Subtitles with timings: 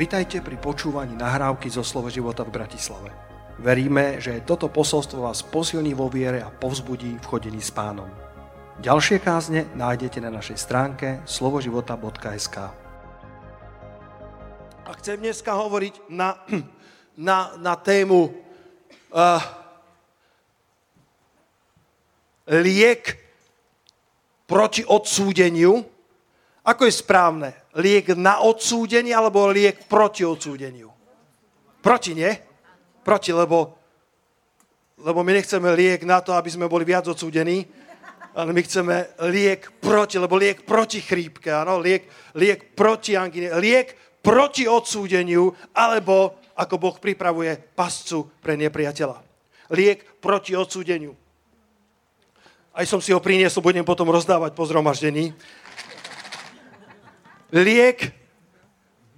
[0.00, 3.12] Vitajte pri počúvaní nahrávky zo Slovo života v Bratislave.
[3.60, 8.08] Veríme, že toto posolstvo vás posilní vo viere a povzbudí v chodení s pánom.
[8.80, 12.56] Ďalšie kázne nájdete na našej stránke slovoživota.sk
[14.88, 16.48] A chcem dneska hovoriť na,
[17.28, 18.32] na, na tému
[19.12, 19.44] uh,
[22.48, 23.20] liek
[24.48, 25.84] proti odsúdeniu.
[26.64, 27.59] Ako je správne?
[27.78, 30.90] Liek na odsúdenie alebo liek proti odsúdeniu?
[31.80, 32.32] Proti, nie?
[33.00, 33.78] Proti, lebo,
[35.00, 37.64] lebo my nechceme liek na to, aby sme boli viac odsúdení,
[38.34, 38.96] ale my chceme
[39.30, 46.38] liek proti, lebo liek proti chrípke, áno, liek, liek proti angine, liek proti odsúdeniu, alebo
[46.54, 49.18] ako Boh pripravuje pascu pre nepriateľa.
[49.72, 51.16] Liek proti odsúdeniu.
[52.70, 55.34] Aj som si ho priniesol, budem potom rozdávať po zhromaždení
[57.52, 58.14] liek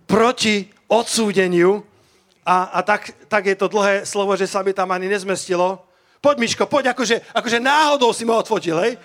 [0.08, 1.84] proti odsúdeniu
[2.44, 5.78] a, a tak, tak je to dlhé slovo, že sa mi tam ani nezmestilo.
[6.20, 8.98] Poď, Miško, poď, akože, akože náhodou si ma odfotil, hej?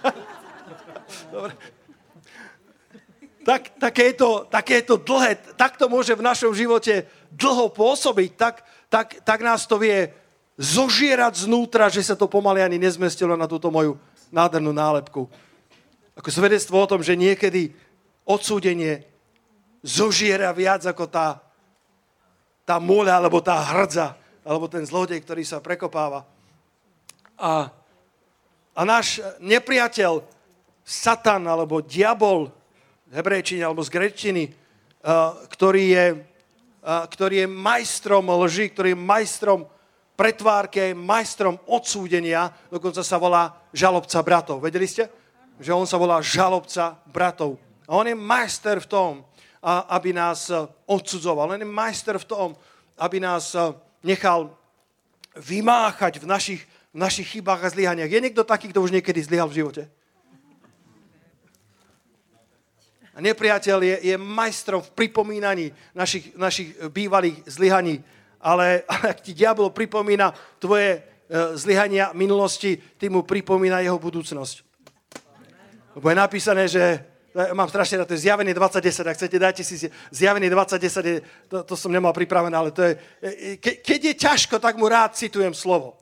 [1.34, 1.52] Dobre.
[3.40, 3.74] Tak,
[4.70, 9.66] je to dlhé, tak to môže v našom živote dlho pôsobiť, tak, tak, tak nás
[9.66, 10.14] to vie
[10.60, 13.98] zožierať znútra, že sa to pomaly ani nezmestilo na túto moju
[14.30, 15.26] nádhernú nálepku
[16.16, 17.74] ako svedectvo o tom, že niekedy
[18.26, 19.06] odsúdenie
[19.80, 21.40] zožiera viac ako tá,
[22.68, 26.28] tá múľa, alebo tá hrdza, alebo ten zlodej, ktorý sa prekopáva.
[27.40, 27.72] A,
[28.76, 30.22] a náš nepriateľ,
[30.84, 32.50] Satan, alebo diabol,
[33.10, 36.06] z hebrejčiny alebo z grečtiny, uh, ktorý, je,
[36.86, 39.60] uh, ktorý je majstrom lži, ktorý je majstrom
[40.14, 44.62] pretvárky, majstrom odsúdenia, dokonca sa volá žalobca bratov.
[44.62, 45.10] Vedeli ste?
[45.60, 47.60] Že on sa volá žalobca bratov.
[47.84, 49.12] A on je majster v tom,
[49.88, 50.56] aby nás e,
[50.88, 51.52] odsudzoval.
[51.52, 52.48] On je majster v tom,
[52.96, 53.60] aby nás e,
[54.00, 54.56] nechal
[55.36, 56.62] vymáchať v našich,
[56.94, 58.08] v našich chybách a zlyhaniach.
[58.08, 59.82] Je niekto taký, kto už niekedy zlyhal v živote?
[63.12, 68.00] A nepriateľ je, je majstrom v pripomínaní našich, našich bývalých zlyhaní.
[68.40, 71.00] Ale, ale ak ti diabol pripomína tvoje e,
[71.60, 74.69] zlyhania minulosti, ty mu pripomína jeho budúcnosť.
[75.94, 77.02] Lebo je napísané, že
[77.54, 81.62] mám strašne na to je zjavenie 2010, ak chcete, dajte si zjavenie 2010, je, to,
[81.62, 82.92] to som nemal pripravené, ale to je,
[83.62, 85.98] ke, keď je ťažko, tak mu rád citujem slovo.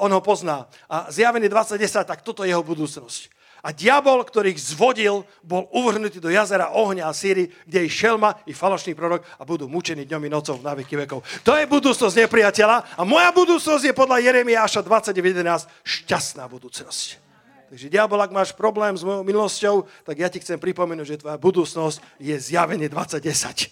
[0.00, 0.68] On ho pozná.
[0.88, 3.36] A zjavenie 2010, tak toto je jeho budúcnosť.
[3.58, 8.38] A diabol, ktorý ich zvodil, bol uvrhnutý do jazera ohňa a síry, kde je šelma
[8.46, 11.26] i falošný prorok a budú mučení dňom i nocou na veky vekov.
[11.42, 17.27] To je budúcnosť nepriateľa a moja budúcnosť je podľa Jeremiáša 29.11 šťastná budúcnosť.
[17.68, 21.36] Takže diabol, ak máš problém s mojou minulosťou, tak ja ti chcem pripomenúť, že tvoja
[21.36, 23.68] budúcnosť je zjavenie 2010.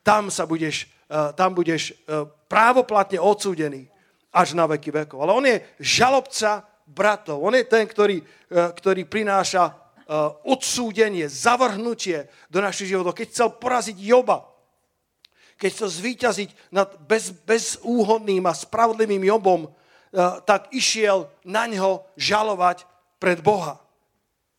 [0.00, 3.92] Tam sa budeš, uh, tam budeš uh, právoplatne odsúdený
[4.32, 5.20] až na veky vekov.
[5.20, 7.44] Ale on je žalobca bratov.
[7.44, 9.76] On je ten, ktorý, uh, ktorý prináša
[10.42, 13.14] odsúdenie, zavrhnutie do našich životov.
[13.14, 14.42] Keď chcel poraziť Joba,
[15.54, 19.70] keď chcel zvíťaziť nad bez, bezúhodným a spravodlivým Jobom,
[20.42, 22.89] tak išiel na ňo žalovať
[23.20, 23.76] pred Boha.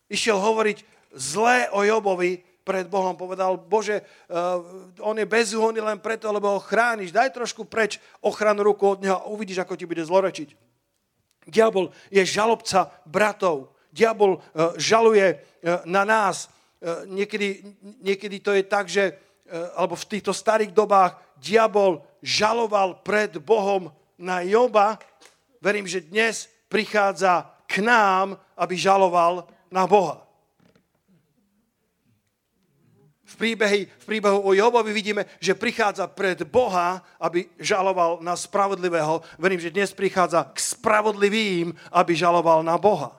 [0.08, 0.86] Išiel hovoriť
[1.18, 3.18] zlé o Jobovi pred Bohom.
[3.18, 4.62] Povedal, Bože, uh,
[5.02, 7.10] on je bezúhonný len preto, lebo ho chrániš.
[7.10, 10.54] Daj trošku preč ochranu ruku od neho a uvidíš, ako ti bude zlorečiť.
[11.50, 13.74] Diabol je žalobca bratov.
[13.90, 16.48] Diabol uh, žaluje uh, na nás.
[17.06, 17.62] Niekedy,
[18.02, 19.14] niekedy to je tak, že
[19.78, 24.98] alebo v týchto starých dobách diabol žaloval pred Bohom na Joba.
[25.62, 30.20] Verím, že dnes prichádza k nám, aby žaloval na Boha.
[33.24, 39.24] V, príbehy, v príbehu o Jobovi vidíme, že prichádza pred Boha, aby žaloval na spravodlivého.
[39.40, 43.16] Verím, že dnes prichádza k spravodlivým, aby žaloval na Boha.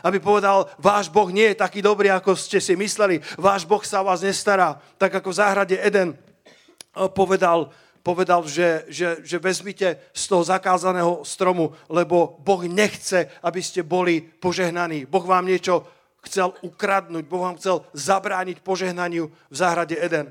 [0.00, 3.20] Aby povedal, váš Boh nie je taký dobrý, ako ste si mysleli.
[3.36, 4.80] Váš Boh sa o vás nestará.
[4.96, 7.68] Tak ako v záhrade Eden eh, povedal,
[8.02, 14.20] povedal, že, že, že vezmite z toho zakázaného stromu, lebo Boh nechce, aby ste boli
[14.20, 15.06] požehnaní.
[15.06, 15.86] Boh vám niečo
[16.26, 20.30] chcel ukradnúť, Boh vám chcel zabrániť požehnaniu v záhrade Eden.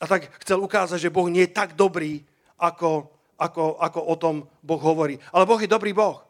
[0.00, 2.24] A tak chcel ukázať, že Boh nie je tak dobrý,
[2.60, 3.08] ako,
[3.40, 5.16] ako, ako o tom Boh hovorí.
[5.32, 6.20] Ale Boh je dobrý Boh.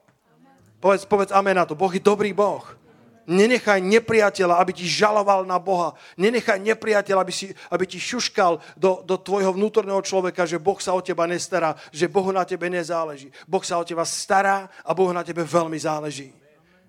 [0.83, 1.79] Povedz, povedz amen na to.
[1.79, 2.82] Boh je dobrý Boh.
[3.23, 5.95] Nenechaj nepriateľa, aby ti žaloval na Boha.
[6.19, 10.91] Nenechaj nepriateľa, aby, si, aby ti šuškal do, do tvojho vnútorného človeka, že Boh sa
[10.91, 13.31] o teba nestará, že Bohu na tebe nezáleží.
[13.47, 16.35] Boh sa o teba stará a Boh na tebe veľmi záleží.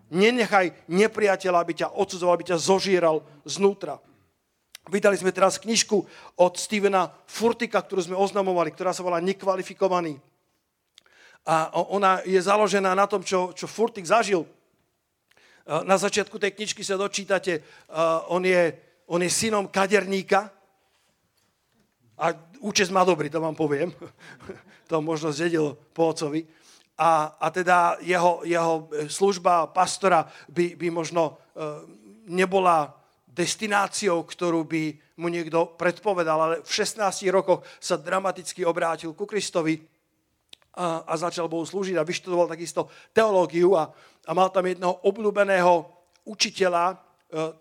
[0.09, 4.01] Nenechaj nepriateľa, aby ťa odsudzoval, aby ťa zožíral znútra.
[4.89, 5.95] Vydali sme teraz knižku
[6.35, 10.19] od Stevena Furtika, ktorú sme oznamovali, ktorá sa volá Nekvalifikovaný.
[11.47, 14.43] A ona je založená na tom, čo, čo Furtik zažil.
[15.63, 17.63] Na začiatku tej knižky sa dočítate,
[18.27, 18.75] on je,
[19.07, 20.51] on je synom kaderníka
[22.19, 22.25] a
[22.59, 23.91] účest má dobrý, to vám poviem.
[24.91, 26.43] to možno zdedil po ocovi.
[26.99, 31.81] A, a teda jeho, jeho služba pastora by, by možno uh,
[32.29, 32.93] nebola
[33.33, 34.83] destináciou, ktorú by
[35.17, 37.01] mu niekto predpovedal, ale v 16
[37.33, 39.81] rokoch sa dramaticky obrátil ku Kristovi
[40.73, 43.93] a, a začal Bohu slúžiť a vyštudoval takisto teológiu a,
[44.25, 45.87] a mal tam jedného obľúbeného
[46.25, 46.95] učiteľa, e,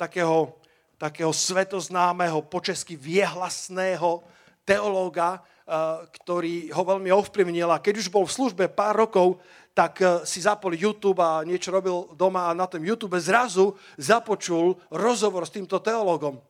[0.01, 0.57] takého,
[0.97, 4.25] takého svetoznámeho, počesky viehlasného
[4.65, 5.41] teológa, e,
[6.23, 9.39] ktorý ho veľmi ovplyvnil a keď už bol v službe pár rokov,
[9.73, 14.77] tak eh, si zapol YouTube a niečo robil doma a na tom YouTube zrazu započul
[14.93, 16.41] rozhovor s týmto teológom.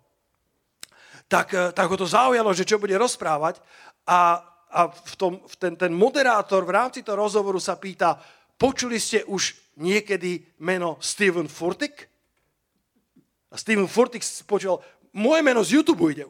[1.31, 3.63] Tak, eh, tak ho to zaujalo, že čo bude rozprávať
[4.07, 4.43] a,
[4.73, 8.17] a v tom, v ten, ten moderátor v rámci toho rozhovoru sa pýta,
[8.57, 12.09] počuli ste už niekedy meno Steven Furtick?
[13.53, 14.81] A Steven Furtick počul,
[15.13, 16.25] moje meno z YouTube ide.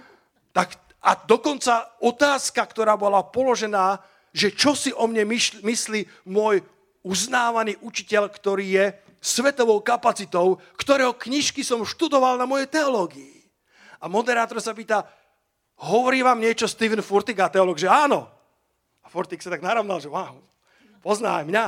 [0.56, 4.00] tak, a dokonca otázka, ktorá bola položená
[4.32, 5.28] že čo si o mne
[5.60, 6.64] myslí môj
[7.04, 8.86] uznávaný učiteľ, ktorý je
[9.22, 13.44] svetovou kapacitou, ktorého knižky som študoval na mojej teológii.
[14.02, 15.06] A moderátor sa pýta,
[15.82, 18.30] hovorí vám niečo Steven Furtik a teológ, že áno.
[19.02, 20.38] A Furtik sa tak narovnal, že wow,
[21.02, 21.66] pozná aj mňa.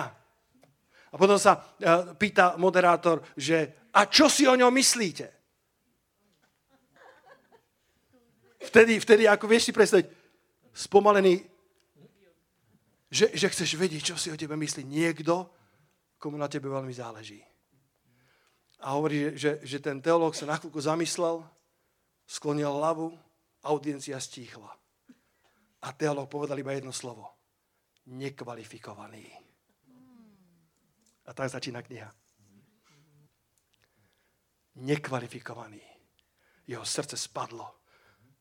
[1.11, 5.27] A potom sa uh, pýta moderátor, že a čo si o ňom myslíte?
[8.65, 10.07] Vtedy, vtedy ako vieš si predstaviť,
[10.73, 11.55] spomalený
[13.15, 15.47] že, že chceš vedieť, čo si o tebe myslí niekto,
[16.19, 17.39] komu na tebe veľmi záleží.
[18.83, 21.47] A hovorí, že, že ten teológ sa na chvíľku zamyslel,
[22.27, 23.15] sklonil hlavu,
[23.65, 24.71] audiencia stíchla.
[25.85, 27.29] A teológ povedal iba jedno slovo.
[28.09, 29.25] Nekvalifikovaný.
[31.25, 32.09] A tak začína kniha.
[34.81, 35.81] Nekvalifikovaný.
[36.69, 37.85] Jeho srdce spadlo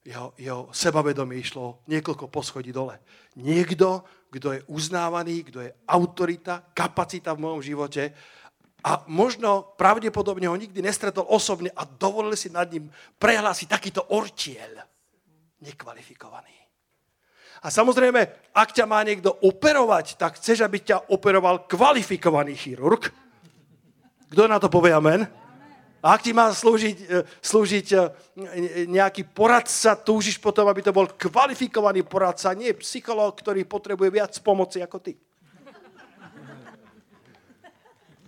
[0.03, 2.99] jeho, jeho sebavedomie išlo niekoľko poschodí dole.
[3.39, 8.11] Niekto, kto je uznávaný, kto je autorita, kapacita v mojom živote
[8.83, 14.83] a možno pravdepodobne ho nikdy nestretol osobne a dovolili si nad ním prehlásiť takýto ortiel.
[15.63, 16.51] Nekvalifikovaný.
[17.63, 23.07] A samozrejme, ak ťa má niekto operovať, tak chceš, aby ťa operoval kvalifikovaný chirurg.
[24.27, 25.23] Kto na to povie amen?
[26.03, 27.97] A ak ti má slúžiť, e, slúžiť e,
[28.91, 34.83] nejaký poradca, túžiš potom, aby to bol kvalifikovaný poradca, nie psychológ, ktorý potrebuje viac pomoci
[34.83, 35.15] ako ty.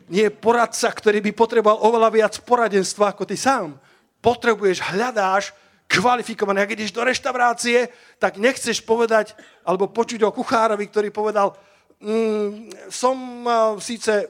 [0.08, 3.76] Nie poradca, ktorý by potreboval oveľa viac poradenstva ako ty sám.
[4.24, 5.52] Potrebuješ, hľadáš
[6.00, 6.63] kvalifikované.
[6.63, 7.88] Ak ideš do reštaurácie,
[8.19, 11.56] tak nechceš povedať, alebo počuť o kuchárovi, ktorý povedal,
[12.03, 14.27] mm, som uh, síce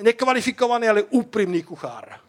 [0.00, 2.22] nekvalifikovaný, ale úprimný kuchár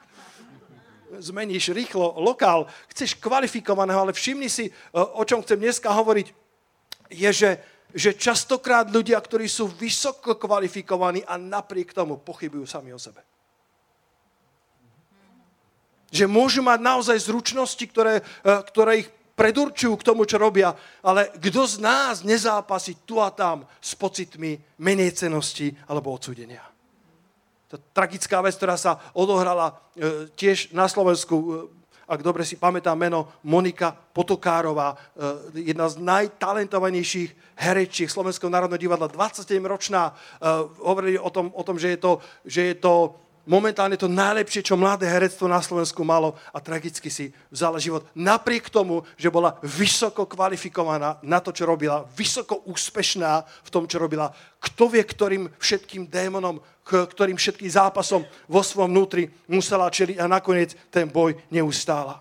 [1.19, 6.27] zmeníš rýchlo lokál, chceš kvalifikovaného, ale všimni si, e, o čom chcem dneska hovoriť,
[7.13, 7.51] je, že,
[7.93, 13.21] že častokrát ľudia, ktorí sú vysoko kvalifikovaní a napriek tomu pochybujú sami o sebe.
[16.13, 21.33] Že môžu mať naozaj zručnosti, ktoré, e, ktoré ich predurčujú k tomu, čo robia, ale
[21.41, 26.73] kto z nás nezápasí tu a tam s pocitmi menej cenosti alebo odsúdenia?
[27.73, 31.45] tá tragická vec, ktorá sa odohrala e, tiež na Slovensku, e,
[32.05, 39.09] ak dobre si pamätám meno, Monika Potokárová, e, jedna z najtalentovanejších herečiek Slovenského národného divadla,
[39.09, 40.13] 27-ročná,
[40.85, 42.11] hovorili o tom, o tom že, je to,
[42.45, 47.35] že je to momentálne to najlepšie, čo mladé herectvo na Slovensku malo a tragicky si
[47.51, 48.07] vzala život.
[48.15, 53.99] Napriek tomu, že bola vysoko kvalifikovaná na to, čo robila, vysoko úspešná v tom, čo
[53.99, 54.31] robila.
[54.63, 60.75] Kto vie, ktorým všetkým démonom, ktorým všetkým zápasom vo svojom vnútri musela čeliť a nakoniec
[60.91, 62.19] ten boj neustála.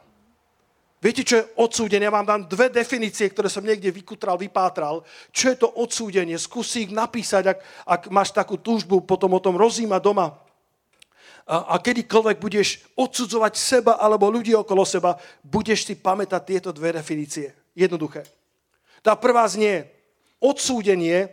[1.03, 2.07] Viete, čo je odsúdenie?
[2.07, 5.03] Ja vám dám dve definície, ktoré som niekde vykutral, vypátral.
[5.35, 6.39] Čo je to odsúdenie?
[6.39, 10.31] Skúsi ich napísať, ak, ak máš takú túžbu potom o tom rozímať doma
[11.47, 16.95] a, a kedykoľvek budeš odsudzovať seba alebo ľudí okolo seba, budeš si pamätať tieto dve
[16.95, 17.53] definície.
[17.75, 18.23] Jednoduché.
[19.03, 19.91] Tá prvá znie,
[20.39, 21.33] odsúdenie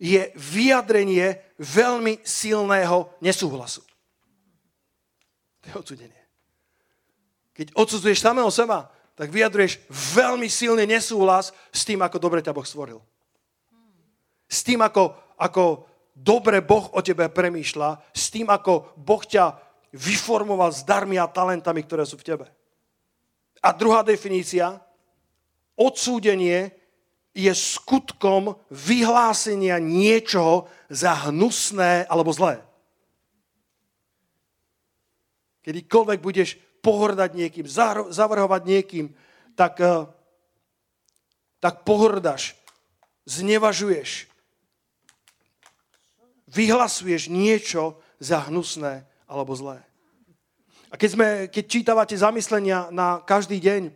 [0.00, 3.84] je vyjadrenie veľmi silného nesúhlasu.
[5.60, 6.20] To je odsúdenie.
[7.52, 12.64] Keď odsudzuješ samého seba, tak vyjadruješ veľmi silný nesúhlas s tým, ako dobre ťa Boh
[12.64, 13.04] stvoril.
[14.48, 15.84] S tým, ako, ako
[16.20, 19.56] dobre Boh o tebe premýšľa, s tým, ako Boh ťa
[19.96, 22.46] vyformoval s darmi a talentami, ktoré sú v tebe.
[23.60, 24.80] A druhá definícia,
[25.76, 26.72] odsúdenie
[27.36, 32.60] je skutkom vyhlásenia niečoho za hnusné alebo zlé.
[35.60, 37.66] Kedykoľvek budeš pohrdať niekým,
[38.08, 39.06] zavrhovať niekým,
[39.52, 40.08] tak, eh,
[41.60, 42.56] tak pohrdaš,
[43.28, 44.29] znevažuješ,
[46.50, 49.80] vyhlasuješ niečo za hnusné alebo zlé.
[50.90, 53.94] A keď, sme, keď čítavate zamyslenia na každý deň,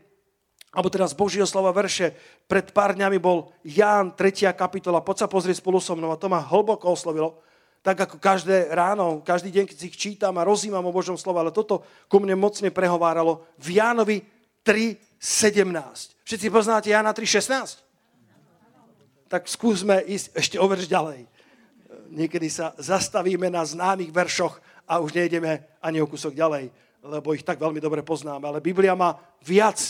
[0.74, 2.12] alebo teraz Božieho slova verše.
[2.50, 4.50] Pred pár dňami bol Ján 3.
[4.58, 5.06] kapitola.
[5.06, 7.38] Poď sa pozrieť spolu so mnou a to ma hlboko oslovilo.
[7.86, 11.38] Tak ako každé ráno, každý deň, keď si ich čítam a rozímam o Božom slove,
[11.38, 13.46] ale toto ku mne mocne prehováralo.
[13.54, 14.26] V Jánovi
[14.66, 16.26] 3.17.
[16.26, 17.84] Všetci poznáte Jána 3.16?
[19.30, 21.28] Tak skúsme ísť ešte o verš ďalej.
[22.10, 26.68] Niekedy sa zastavíme na známych veršoch a už nejdeme ani o kúsok ďalej,
[27.04, 28.44] lebo ich tak veľmi dobre poznáme.
[28.44, 29.80] Ale Biblia má viac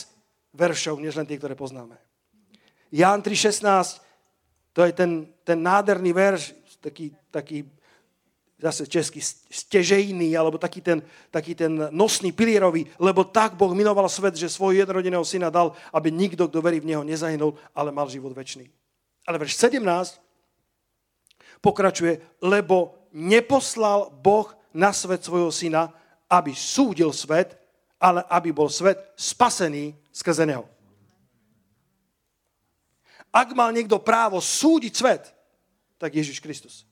[0.55, 1.99] veršov, než len tie, ktoré poznáme.
[2.95, 4.01] Ján 3.16,
[4.75, 7.67] to je ten, ten nádherný verš, taký, taký
[8.59, 14.39] zase český stežejný, alebo taký ten, taký ten nosný pilierový, lebo tak Boh miloval svet,
[14.39, 18.33] že svojho jednorodeného syna dal, aby nikto, kto verí v Neho, nezahynul, ale mal život
[18.33, 18.71] väčší.
[19.29, 20.24] Ale verš 17
[21.65, 25.89] pokračuje, lebo neposlal Boh na svet svojho syna,
[26.29, 27.57] aby súdil svet,
[27.97, 30.69] ale aby bol svet spasený skrze neho.
[33.33, 35.23] Ak mal niekto právo súdiť svet,
[35.97, 36.85] tak Ježiš Kristus.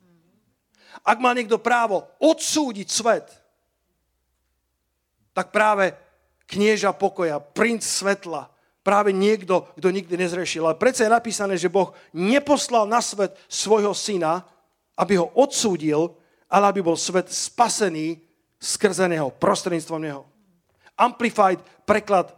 [1.04, 3.26] Ak má niekto právo odsúdiť svet,
[5.32, 5.92] tak práve
[6.48, 8.52] knieža pokoja, princ svetla,
[8.84, 10.66] práve niekto, kto nikdy nezrešil.
[10.66, 14.44] Ale predsa je napísané, že Boh neposlal na svet svojho syna,
[15.02, 16.14] aby ho odsúdil,
[16.46, 18.22] ale aby bol svet spasený
[18.62, 20.22] skrze neho, prostredníctvom neho.
[20.94, 22.30] Amplified preklad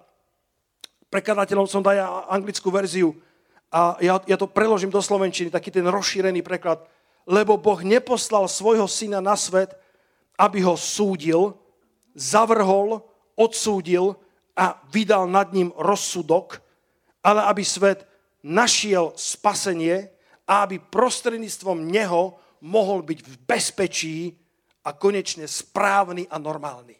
[1.14, 3.14] prekladateľom som dal anglickú verziu
[3.70, 6.82] a ja, ja to preložím do Slovenčiny, taký ten rozšírený preklad.
[7.22, 9.78] Lebo Boh neposlal svojho syna na svet,
[10.34, 11.54] aby ho súdil,
[12.18, 13.02] zavrhol,
[13.38, 14.18] odsúdil
[14.58, 16.58] a vydal nad ním rozsudok,
[17.22, 18.06] ale aby svet
[18.42, 20.10] našiel spasenie
[20.46, 24.16] a aby prostredníctvom neho mohol byť v bezpečí
[24.84, 26.96] a konečne správny a normálny.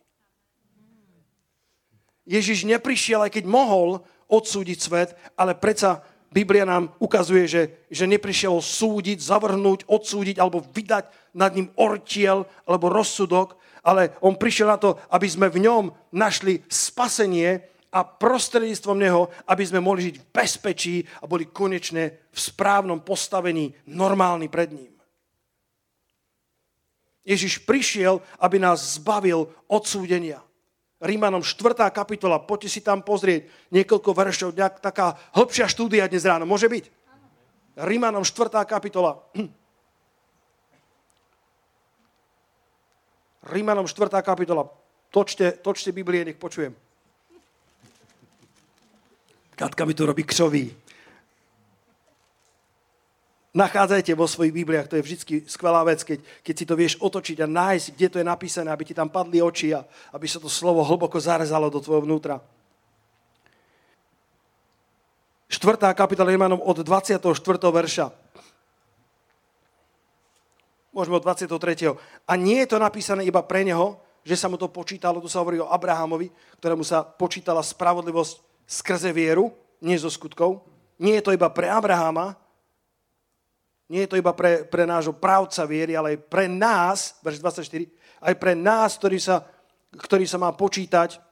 [2.24, 6.00] Ježiš neprišiel, aj keď mohol odsúdiť svet, ale predsa
[6.32, 12.88] Biblia nám ukazuje, že, že neprišiel súdiť, zavrhnúť, odsúdiť alebo vydať nad ním ortiel alebo
[12.88, 17.60] rozsudok, ale on prišiel na to, aby sme v ňom našli spasenie
[17.92, 23.70] a prostredníctvom neho, aby sme mohli žiť v bezpečí a boli konečne v správnom postavení,
[23.86, 24.93] normálni pred ním.
[27.24, 30.44] Ježiš prišiel, aby nás zbavil odsúdenia.
[31.00, 31.88] Rímanom 4.
[31.92, 36.84] kapitola, poďte si tam pozrieť niekoľko veršov, nejak taká hĺbšia štúdia dnes ráno, môže byť?
[37.80, 38.64] Rímanom 4.
[38.64, 39.20] kapitola.
[43.52, 44.08] Rímanom 4.
[44.24, 44.68] kapitola.
[45.12, 46.72] Točte, točte Biblie, nech počujem.
[49.54, 50.83] Katka mi to robí křoví
[53.54, 57.38] nachádzajte vo svojich Bibliách, to je vždy skvelá vec, keď, keď si to vieš otočiť
[57.40, 60.50] a nájsť, kde to je napísané, aby ti tam padli oči a aby sa to
[60.50, 62.42] slovo hlboko zarezalo do tvojho vnútra.
[65.46, 65.78] 4.
[65.94, 67.22] kapitola Rímanom od 24.
[67.70, 68.10] verša.
[70.90, 71.94] Môžeme od 23.
[72.26, 75.38] A nie je to napísané iba pre neho, že sa mu to počítalo, tu sa
[75.38, 79.52] hovorí o Abrahamovi, ktorému sa počítala spravodlivosť skrze vieru,
[79.84, 80.64] nie zo skutkov.
[80.98, 82.34] Nie je to iba pre Abrahama,
[83.94, 87.86] nie je to iba pre, pre nášho právca viery, ale aj pre nás, verš 24,
[88.26, 89.46] aj pre nás, ktorý sa,
[89.94, 91.22] ktorý sa má počítať,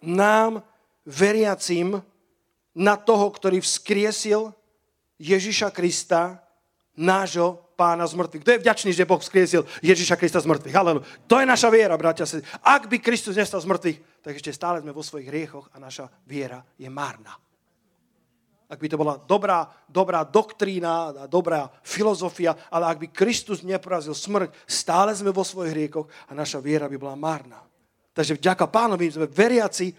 [0.00, 0.64] nám,
[1.04, 2.00] veriacim,
[2.72, 4.56] na toho, ktorý vzkriesil
[5.20, 6.40] Ježiša Krista,
[6.96, 8.40] nášho pána z mŕtvych.
[8.40, 10.72] Kto je vďačný, že Boh vzkriesil Ježiša Krista z mŕtvych?
[10.72, 11.04] Halelu.
[11.28, 12.24] To je naša viera, bratia.
[12.64, 16.08] Ak by Kristus nestal z mŕtvych, tak ešte stále sme vo svojich hriechoch a naša
[16.24, 17.36] viera je márna
[18.66, 24.50] ak by to bola dobrá, dobrá doktrína, dobrá filozofia, ale ak by Kristus neporazil smrť,
[24.66, 27.62] stále sme vo svojich riekoch a naša viera by bola márna.
[28.10, 29.94] Takže vďaka pánovi sme veriaci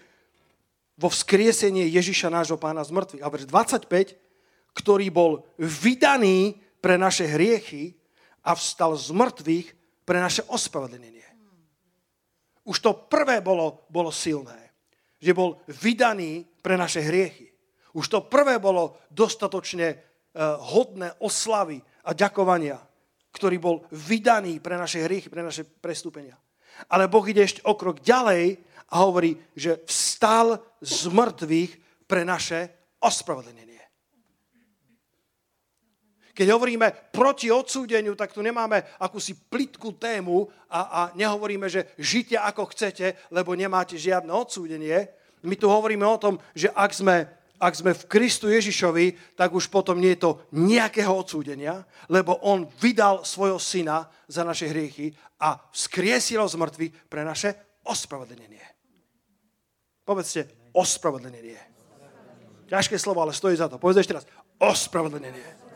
[0.98, 3.22] vo vzkriesenie Ježiša nášho pána z mŕtvych.
[3.22, 4.18] A verš 25,
[4.74, 7.94] ktorý bol vydaný pre naše hriechy
[8.42, 9.68] a vstal z mŕtvych
[10.02, 11.24] pre naše ospravedlnenie.
[12.68, 14.74] Už to prvé bolo, bolo silné.
[15.22, 17.47] Že bol vydaný pre naše hriechy.
[17.96, 19.98] Už to prvé bolo dostatočne eh,
[20.74, 22.76] hodné oslavy a ďakovania,
[23.32, 26.36] ktorý bol vydaný pre naše hriechy, pre naše prestúpenia.
[26.88, 31.72] Ale Boh ide ešte o krok ďalej a hovorí, že vstal z mŕtvych
[32.08, 32.70] pre naše
[33.02, 33.68] ospravedlnenie.
[36.38, 42.38] Keď hovoríme proti odsúdeniu, tak tu nemáme akúsi plitkú tému a, a nehovoríme, že žite
[42.38, 45.10] ako chcete, lebo nemáte žiadne odsúdenie.
[45.42, 47.26] My tu hovoríme o tom, že ak sme,
[47.58, 52.70] ak sme v Kristu Ježišovi, tak už potom nie je to nejakého odsúdenia, lebo On
[52.78, 55.10] vydal svojho syna za naše hriechy
[55.42, 58.62] a vzkriesil z mŕtvy pre naše ospravedlnenie.
[60.06, 61.58] Povedzte, ospravedlnenie.
[62.70, 63.82] Ťažké slovo, ale stojí za to.
[63.82, 64.24] Povedz ešte raz.
[64.62, 65.68] Ospravedlnenie.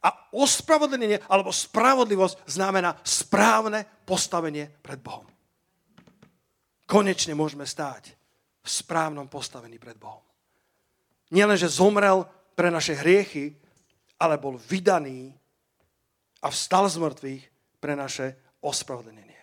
[0.00, 5.26] A ospravedlnenie alebo spravodlivosť znamená správne postavenie pred Bohom.
[6.86, 8.19] Konečne môžeme stáť
[8.70, 10.22] správnom postavení pred Bohom.
[11.34, 12.22] Nielen, že zomrel
[12.54, 13.58] pre naše hriechy,
[14.22, 15.34] ale bol vydaný
[16.42, 17.42] a vstal z mŕtvych
[17.82, 19.42] pre naše ospravedlnenie.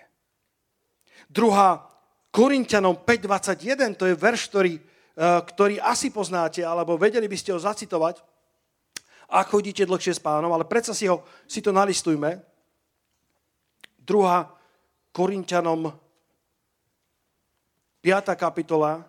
[1.28, 1.84] Druhá
[2.32, 7.60] Korintianom 5.21, to je verš, ktorý, eh, ktorý asi poznáte, alebo vedeli by ste ho
[7.60, 8.24] zacitovať
[9.28, 12.40] ak chodíte dlhšie s pánom, ale predsa si, ho, si to nalistujme.
[14.00, 14.48] Druhá
[15.12, 15.92] Korintianom
[18.00, 18.40] 5.
[18.40, 19.04] kapitola,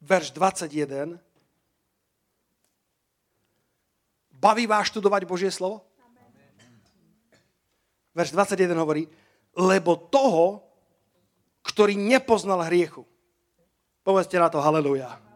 [0.00, 1.20] verš 21.
[4.40, 5.84] Baví vás študovať Božie slovo?
[8.16, 9.06] Verš 21 hovorí,
[9.54, 10.64] lebo toho,
[11.62, 13.06] ktorý nepoznal hriechu.
[14.02, 15.30] Povedzte na to haleluja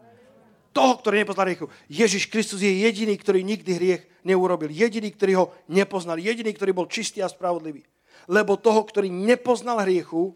[0.75, 1.71] toho, ktorý nepoznal hriechu.
[1.87, 4.67] Ježiš Kristus je jediný, ktorý nikdy hriech neurobil.
[4.67, 6.19] Jediný, ktorý ho nepoznal.
[6.19, 7.87] Jediný, ktorý bol čistý a spravodlivý.
[8.27, 10.35] Lebo toho, ktorý nepoznal hriechu,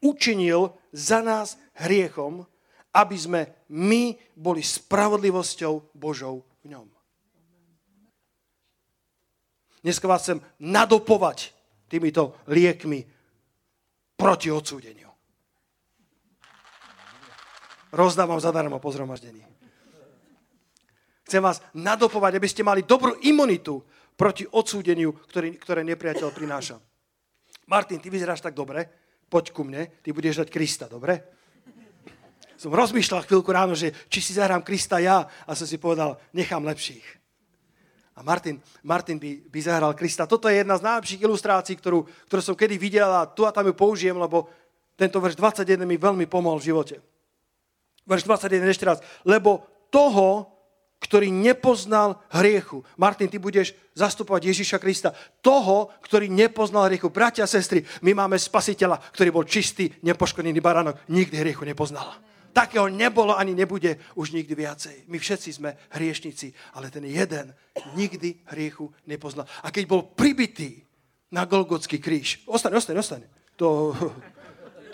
[0.00, 2.48] učinil za nás hriechom,
[2.94, 6.86] aby sme my boli spravodlivosťou Božou v ňom.
[9.84, 11.52] Dneska vás chcem nadopovať
[11.90, 13.04] týmito liekmi
[14.16, 15.10] proti odsúdeniu.
[17.92, 19.44] Rozdávam zadarmo po zhromaždení.
[21.28, 23.82] Chcem vás nadopovať, aby ste mali dobrú imunitu
[24.14, 26.78] proti odsúdeniu, ktorý, ktoré nepriateľ prináša.
[27.66, 28.86] Martin, ty vyzeráš tak dobre,
[29.28, 31.33] poď ku mne, ty budeš dať Krista, dobre?
[32.64, 36.64] Som rozmýšľal chvíľku ráno, že či si zahrám Krista ja a som si povedal, nechám
[36.64, 37.04] lepších.
[38.16, 40.24] A Martin, Martin by, by zahral Krista.
[40.24, 43.68] Toto je jedna z najlepších ilustrácií, ktorú, ktorú som kedy videl a tu a tam
[43.68, 44.48] ju použijem, lebo
[44.96, 46.96] tento verš 21 mi veľmi pomohol v živote.
[48.08, 49.04] Verš 21 ešte raz.
[49.28, 49.60] Lebo
[49.92, 50.48] toho,
[51.04, 52.80] ktorý nepoznal hriechu.
[52.96, 55.12] Martin, ty budeš zastupovať Ježiša Krista.
[55.44, 57.12] Toho, ktorý nepoznal hriechu.
[57.12, 60.96] Bratia a sestry, my máme spasiteľa, ktorý bol čistý, nepoškodený baránok.
[61.12, 62.32] Nikdy hriechu nepoznal.
[62.54, 65.10] Takého nebolo ani nebude už nikdy viacej.
[65.10, 67.50] My všetci sme hriešnici, ale ten jeden
[67.98, 69.50] nikdy hriechu nepoznal.
[69.66, 70.86] A keď bol pribitý
[71.34, 73.26] na Golgotský kríž, ostane, ostane, ostane.
[73.58, 73.90] To,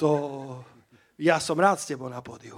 [0.01, 0.09] to,
[1.20, 2.57] ja som rád s tebou na pódiu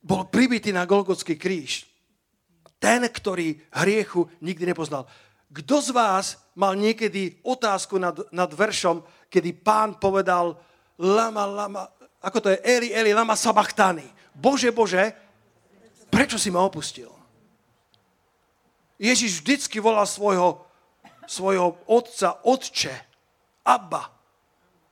[0.00, 1.84] bol pribitý na Golgotský kríž.
[2.80, 5.04] Ten, ktorý hriechu nikdy nepoznal.
[5.52, 10.56] Kto z vás mal niekedy otázku nad, nad veršom, kedy pán povedal
[10.96, 11.84] lama, lama,
[12.20, 14.04] ako to je, Eli, Eli, lama sabachtani.
[14.36, 15.16] Bože, Bože,
[16.12, 17.08] prečo si ma opustil?
[19.00, 20.60] Ježiš vždycky volal svojho,
[21.24, 22.92] svojho otca, otče,
[23.64, 24.12] Abba.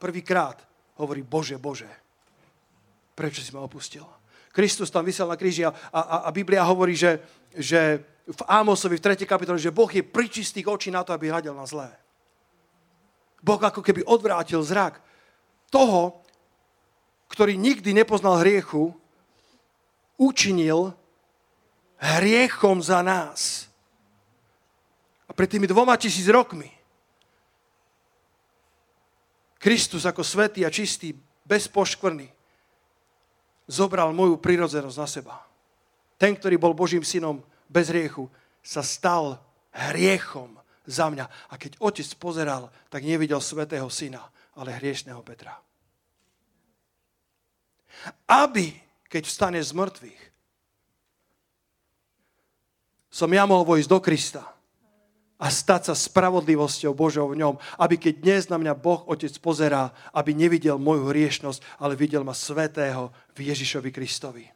[0.00, 0.56] Prvýkrát
[0.96, 1.90] hovorí, Bože, Bože,
[3.12, 4.08] prečo si ma opustil?
[4.48, 7.20] Kristus tam vysel na kríži a, a, a Biblia hovorí, že,
[7.52, 9.28] že v Ámosovi v 3.
[9.28, 11.92] kapitole, že Boh je pričistých očí na to, aby hľadel na zlé.
[13.38, 14.98] Boh ako keby odvrátil zrak
[15.70, 16.24] toho,
[17.38, 18.90] ktorý nikdy nepoznal hriechu,
[20.18, 20.90] učinil
[21.94, 23.70] hriechom za nás.
[25.30, 26.66] A pred tými dvoma tisíc rokmi
[29.62, 31.14] Kristus ako svetý a čistý,
[31.46, 32.26] bez poškvrny,
[33.70, 35.36] zobral moju prirodzenosť na seba.
[36.18, 37.38] Ten, ktorý bol Božím synom
[37.70, 38.26] bez hriechu,
[38.66, 39.38] sa stal
[39.70, 40.58] hriechom
[40.90, 41.30] za mňa.
[41.50, 44.26] A keď otec pozeral, tak nevidel svetého syna,
[44.58, 45.67] ale hriešného Petra.
[48.28, 48.74] Aby,
[49.08, 50.22] keď vstane z mŕtvych,
[53.08, 54.44] som ja mohol vojsť do Krista,
[55.38, 57.54] a stať sa spravodlivosťou Božou v ňom.
[57.78, 62.34] Aby keď dnes na mňa Boh Otec pozerá, aby nevidel moju hriešnosť, ale videl ma
[62.34, 64.50] svetého v Ježišovi Kristovi.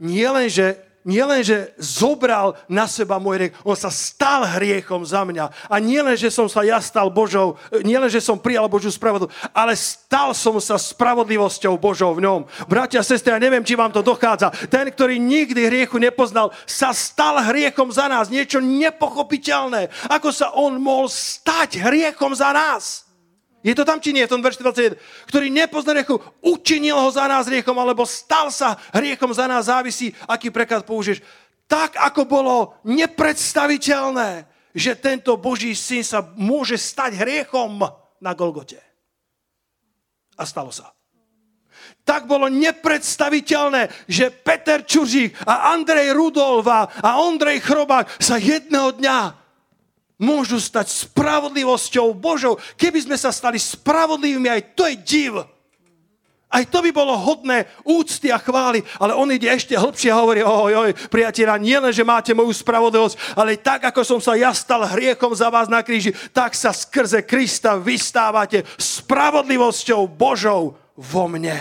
[0.00, 5.22] Nie len, že nielen, že zobral na seba môj hriech, on sa stal hriechom za
[5.22, 5.70] mňa.
[5.70, 7.54] A nielen, že som sa ja stal Božou,
[7.86, 12.40] nielen, že som prijal Božiu spravodlivosť, ale stal som sa spravodlivosťou Božou v ňom.
[12.66, 14.50] Bratia sestry, ja neviem, či vám to dochádza.
[14.66, 18.26] Ten, ktorý nikdy hriechu nepoznal, sa stal hriechom za nás.
[18.26, 20.10] Niečo nepochopiteľné.
[20.10, 23.05] Ako sa on mohol stať hriechom za nás?
[23.66, 24.94] Je to tam, či nie, v tom verši 21.
[25.26, 30.14] Ktorý nepozná hriechu, učinil ho za nás hriechom, alebo stal sa hriechom za nás, závisí,
[30.30, 31.18] aký preklad použiješ.
[31.66, 37.82] Tak, ako bolo nepredstaviteľné, že tento Boží syn sa môže stať hriechom
[38.22, 38.78] na Golgote.
[40.38, 40.94] A stalo sa.
[42.06, 49.45] Tak bolo nepredstaviteľné, že Peter Čuržík a Andrej Rudolva a Ondrej Chrobák sa jedného dňa
[50.16, 52.56] môžu stať spravodlivosťou Božou.
[52.80, 55.34] Keby sme sa stali spravodlivými, aj to je div.
[56.46, 60.40] Aj to by bolo hodné úcty a chvály, ale on ide ešte hlbšie a hovorí,
[60.46, 64.86] oj, oj, priateľa, nielen, že máte moju spravodlivosť, ale tak, ako som sa ja stal
[64.86, 71.58] hriechom za vás na kríži, tak sa skrze Krista vystávate spravodlivosťou Božou vo mne.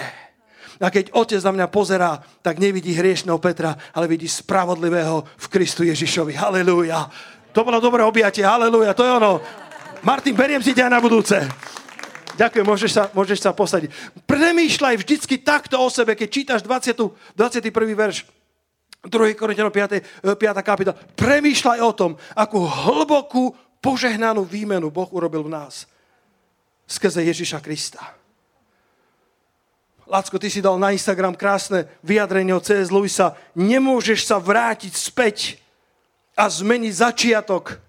[0.80, 5.88] A keď otec na mňa pozerá, tak nevidí hriešného Petra, ale vidí spravodlivého v Kristu
[5.88, 6.36] Ježišovi.
[6.36, 7.08] Halelúja.
[7.56, 9.40] To bolo dobré objatie, halleluja, to je ono.
[10.04, 11.40] Martin, beriem si ťa na budúce.
[12.36, 13.90] Ďakujem, môžeš sa, môžeš sa posadiť.
[14.28, 17.72] Premýšľaj vždycky takto o sebe, keď čítaš 20, 21.
[17.96, 18.28] verš
[19.08, 19.40] 2.
[19.40, 20.28] Korintianov 5.
[20.36, 20.36] 5.
[20.60, 21.00] kapitola.
[21.16, 25.88] Premýšľaj o tom, akú hlbokú požehnanú výmenu Boh urobil v nás.
[26.84, 28.04] Skrze Ježiša Krista.
[30.06, 32.94] Lacko, ty si dal na Instagram krásne vyjadrenie od C.S.
[32.94, 33.34] Lewisa.
[33.58, 35.65] Nemôžeš sa vrátiť späť
[36.36, 37.80] a zmeniť začiatok,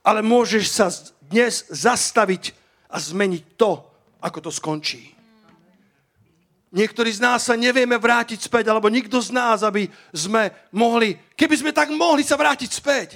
[0.00, 0.88] ale môžeš sa
[1.28, 2.56] dnes zastaviť
[2.88, 3.84] a zmeniť to,
[4.24, 5.12] ako to skončí.
[6.68, 11.54] Niektorí z nás sa nevieme vrátiť späť, alebo nikto z nás, aby sme mohli, keby
[11.56, 13.08] sme tak mohli sa vrátiť späť.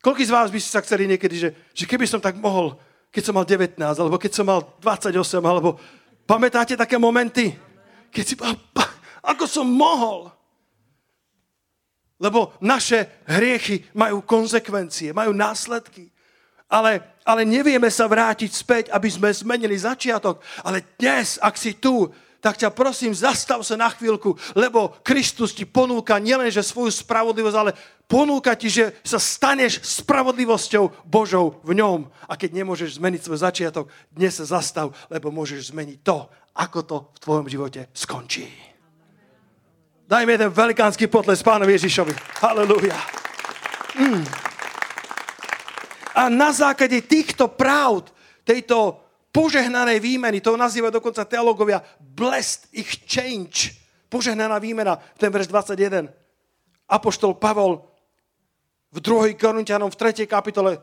[0.00, 2.80] Koľký z vás by ste sa chceli niekedy, že, že keby som tak mohol,
[3.12, 5.12] keď som mal 19, alebo keď som mal 28,
[5.44, 5.76] alebo
[6.24, 7.52] pamätáte také momenty,
[8.08, 8.34] keď si,
[9.20, 10.32] ako som mohol?
[12.20, 16.12] Lebo naše hriechy majú konsekvencie, majú následky.
[16.70, 20.38] Ale, ale nevieme sa vrátiť späť, aby sme zmenili začiatok.
[20.62, 25.68] Ale dnes, ak si tu, tak ťa prosím, zastav sa na chvíľku, lebo Kristus ti
[25.68, 27.76] ponúka nielenže svoju spravodlivosť, ale
[28.08, 32.08] ponúka ti, že sa staneš spravodlivosťou Božou v ňom.
[32.30, 36.96] A keď nemôžeš zmeniť svoj začiatok, dnes sa zastav, lebo môžeš zmeniť to, ako to
[37.12, 38.69] v tvojom živote skončí.
[40.10, 42.10] Dajme jeden velikánsky potles pánovi Ježišovi.
[42.42, 42.98] Halelúja.
[43.94, 44.26] Mm.
[46.18, 48.10] A na základe týchto pravd,
[48.42, 48.98] tejto
[49.30, 53.70] požehnanej výmeny, to nazýva dokonca teologovia blessed exchange,
[54.10, 56.10] požehnaná výmena, ten verš 21.
[56.90, 57.78] Apoštol Pavol
[58.90, 59.38] v 2.
[59.38, 60.26] Korintianom v 3.
[60.26, 60.82] kapitole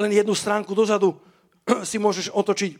[0.00, 1.20] len jednu stránku dozadu
[1.84, 2.72] si môžeš otočiť.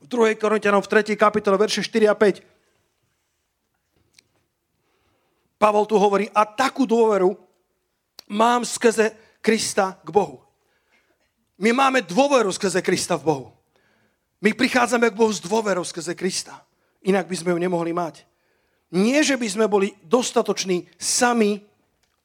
[0.00, 0.40] V 2.
[0.40, 1.20] Korintianom v 3.
[1.20, 2.57] kapitole verše 4 a 5
[5.58, 7.34] Pavol tu hovorí, a takú dôveru
[8.30, 9.10] mám skrze
[9.42, 10.38] Krista k Bohu.
[11.58, 13.46] My máme dôveru skrze Krista v Bohu.
[14.38, 16.62] My prichádzame k Bohu s dôverou skrze Krista.
[17.02, 18.22] Inak by sme ju nemohli mať.
[18.94, 21.58] Nie, že by sme boli dostatoční sami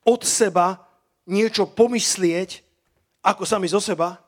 [0.05, 0.85] od seba
[1.25, 2.61] niečo pomyslieť,
[3.25, 4.21] ako sami zo seba,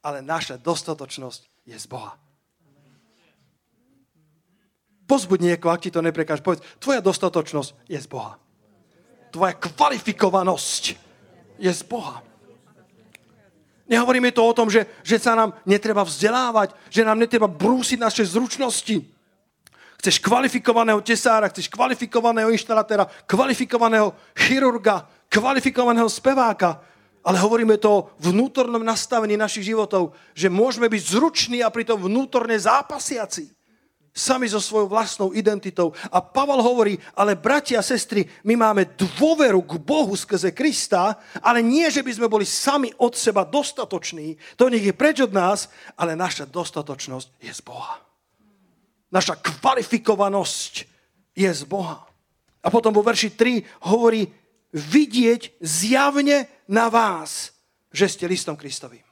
[0.00, 2.16] ale naša dostatočnosť je z Boha.
[5.08, 6.44] Pozbuď niekoho, ak ti to neprekáže.
[6.44, 8.36] Povedz, tvoja dostatočnosť je z Boha.
[9.32, 10.84] Tvoja kvalifikovanosť
[11.56, 12.20] je z Boha.
[13.88, 18.28] Nehovoríme to o tom, že, že sa nám netreba vzdelávať, že nám netreba brúsiť naše
[18.28, 19.00] zručnosti.
[19.98, 26.84] Chceš kvalifikovaného tesára, chceš kvalifikovaného inštalatéra, kvalifikovaného chirurga, kvalifikovaného speváka,
[27.24, 32.60] ale hovoríme to o vnútornom nastavení našich životov, že môžeme byť zruční a pritom vnútorne
[32.60, 33.57] zápasiaci
[34.18, 35.94] sami so svojou vlastnou identitou.
[36.10, 41.62] A Pavel hovorí, ale bratia a sestry, my máme dôveru k Bohu skrze Krista, ale
[41.62, 45.70] nie, že by sme boli sami od seba dostatoční, to nech je preč od nás,
[45.94, 48.02] ale naša dostatočnosť je z Boha.
[49.14, 50.74] Naša kvalifikovanosť
[51.38, 52.02] je z Boha.
[52.58, 54.26] A potom vo verši 3 hovorí,
[54.74, 57.54] vidieť zjavne na vás,
[57.88, 59.06] že ste listom Kristovým.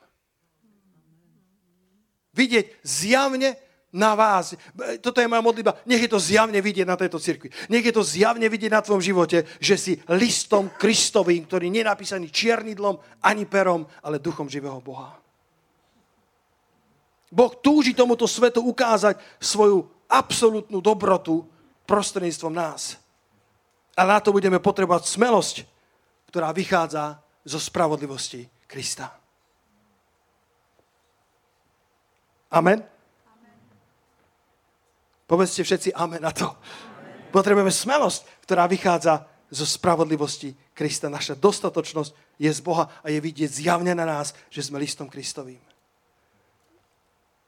[2.37, 3.57] Vidieť zjavne
[3.97, 4.53] na vás.
[5.01, 5.81] Toto je moja modlitba.
[5.89, 7.49] Nech je to zjavne vidieť na tejto cirkvi.
[7.73, 11.89] Nech je to zjavne vidieť na tvojom živote, že si listom Kristovým, ktorý nie je
[11.89, 15.17] napísaný čiernidlom ani perom, ale duchom živého Boha.
[17.33, 21.49] Boh túži tomuto svetu ukázať svoju absolútnu dobrotu
[21.89, 23.01] prostredníctvom nás.
[23.97, 25.57] A na to budeme potrebovať smelosť,
[26.29, 27.17] ktorá vychádza
[27.49, 29.09] zo spravodlivosti Krista.
[32.53, 32.96] Amen?
[35.27, 36.47] Povedzte všetci amen na to.
[36.47, 37.35] Amen.
[37.35, 41.11] Potrebujeme smelosť, ktorá vychádza zo spravodlivosti Krista.
[41.11, 45.59] Naša dostatočnosť je z Boha a je vidieť zjavne na nás, že sme listom Kristovým.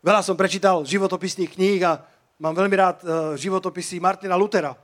[0.02, 2.02] Veľa som prečítal životopisných kníh a
[2.38, 4.74] mám veľmi rád uh, životopisy Martina Lutera.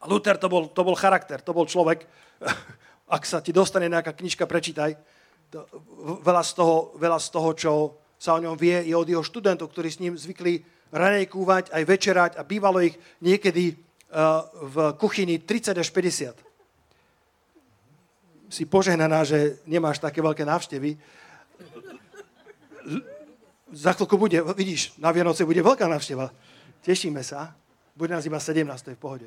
[0.00, 2.04] A Luther to bol, to bol charakter, to bol človek.
[3.16, 4.96] Ak sa ti dostane nejaká knižka, prečítaj.
[6.24, 7.72] Veľa, z toho, veľa z toho, čo
[8.16, 12.32] sa o ňom vie, je od jeho študentov, ktorí s ním zvykli ranejkúvať, aj večerať
[12.36, 16.36] a bývalo ich niekedy uh, v kuchyni 30 až 50.
[18.52, 21.00] Si požehnaná, že nemáš také veľké návštevy.
[23.72, 26.28] Za chvíľku bude, vidíš, na Vianoce bude veľká návšteva.
[26.84, 27.56] Tešíme sa.
[27.96, 29.26] Bude nás iba 17, to je v pohode.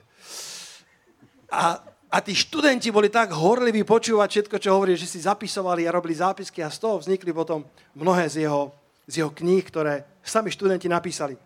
[1.49, 5.93] A, a tí študenti boli tak horliví počúvať všetko, čo hovorí, že si zapisovali a
[5.93, 7.65] robili zápisky a z toho vznikli potom
[7.97, 8.69] mnohé z jeho,
[9.10, 11.38] z jeho kníh, ktoré sami študenti napísali.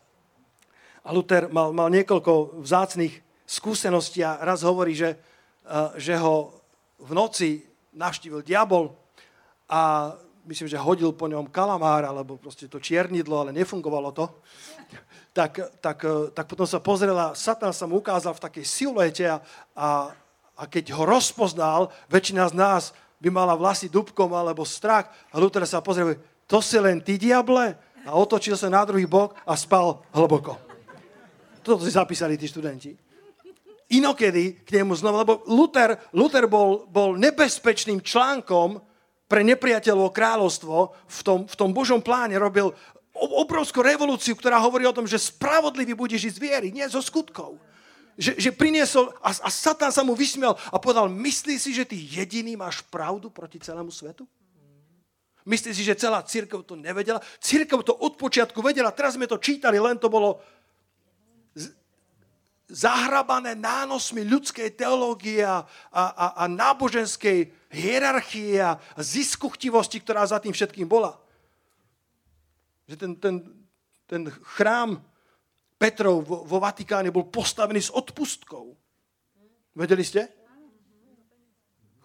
[1.03, 3.15] A Luther mal, mal niekoľko vzácných
[3.47, 5.15] skúseností a raz hovorí, že,
[5.65, 6.53] uh, že ho
[6.99, 7.49] v noci
[7.95, 8.93] navštívil diabol
[9.69, 10.13] a
[10.45, 14.25] myslím, že hodil po ňom kalamár alebo proste to čiernidlo, ale nefungovalo to
[15.33, 19.38] tak, tak, eh, tak potom sa pozrela, Satan sa mu ukázal v takej siluete a,
[19.77, 20.12] a,
[20.57, 22.83] a keď ho rozpoznal, väčšina z nás
[23.23, 27.77] by mala vlasy dubkom alebo strach a Luther sa pozrel, to si len ty, diable?
[28.07, 30.68] A otočil sa na druhý bok a spal hlboko.
[31.69, 32.97] Toto si zapísali tí študenti.
[33.93, 38.82] Inokedy k nemu znova, lebo Luther, Luther bol, bol nebezpečným článkom
[39.29, 42.73] pre nepriateľovo kráľovstvo v tom, v tom Božom pláne robil,
[43.13, 47.62] obrovskú revolúciu, ktorá hovorí o tom, že spravodlivý bude žiť z viery, nie zo skutkov.
[48.17, 51.95] Že, že priniesol a, a Satan sa mu vysmiel a povedal, myslí si, že ty
[51.95, 54.25] jediný máš pravdu proti celému svetu?
[55.49, 57.17] Myslíš si, že celá církev to nevedela?
[57.39, 60.43] Církev to od počiatku vedela, teraz sme to čítali, len to bolo
[62.69, 70.86] zahrabané nánosmi ľudskej teológie a, a, a náboženskej hierarchie a ziskuchtivosti, ktorá za tým všetkým
[70.86, 71.17] bola.
[72.86, 73.36] Že ten, ten,
[74.05, 74.21] ten
[74.58, 75.01] chrám
[75.82, 78.77] Petrov vo, vo Vatikáne bol postavený s odpustkou.
[79.73, 80.29] Vedeli ste?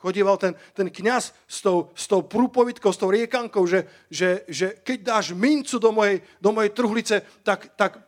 [0.01, 4.77] Chodíval ten, ten kniaz s tou, s tou prúpovitkou, s tou riekankou, že, že, že
[4.85, 8.05] keď dáš mincu do mojej, do mojej truhlice, tak, tak,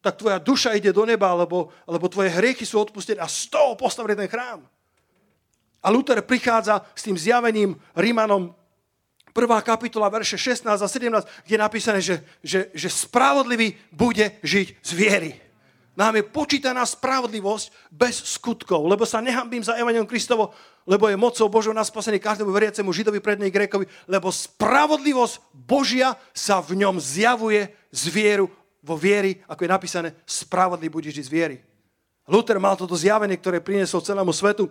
[0.00, 3.76] tak tvoja duša ide do neba, lebo, lebo tvoje hriechy sú odpustené a z toho
[3.76, 4.64] postavený ten chrám.
[5.80, 8.52] A Luther prichádza s tým zjavením Rímanom
[9.32, 14.68] prvá kapitola, verše 16 a 17, kde je napísané, že, že, že spravodlivý bude žiť
[14.82, 15.32] z viery.
[15.98, 20.54] Nám je počítaná spravodlivosť bez skutkov, lebo sa nehambím za Evangelium Kristovo,
[20.86, 26.62] lebo je mocou Božou na spasenie každému veriacemu Židovi, prednej Grékovi, lebo spravodlivosť Božia sa
[26.62, 28.48] v ňom zjavuje z vieru,
[28.80, 31.56] vo viery, ako je napísané, spravodlivý bude žiť z viery.
[32.26, 34.70] Luther mal toto zjavenie, ktoré priniesol celému svetu.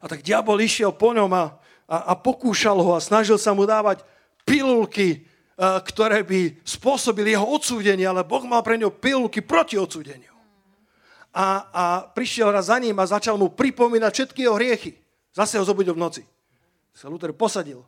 [0.00, 3.66] A tak diabol išiel po ňom a a, a pokúšal ho a snažil sa mu
[3.66, 4.06] dávať
[4.46, 5.18] pilulky, e,
[5.58, 10.30] ktoré by spôsobili jeho odsúdenie, ale Boh mal pre ňo pilulky proti odsúdeniu.
[11.34, 14.94] A, a prišiel raz za ním a začal mu pripomínať všetky jeho hriechy.
[15.34, 16.22] Zase ho zobudil v noci.
[16.94, 17.82] Sa Luther posadil.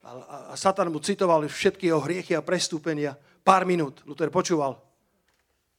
[0.00, 3.16] A, a, a Satan mu citoval všetky jeho hriechy a prestúpenia.
[3.46, 4.02] Pár minút.
[4.02, 4.74] Luther počúval.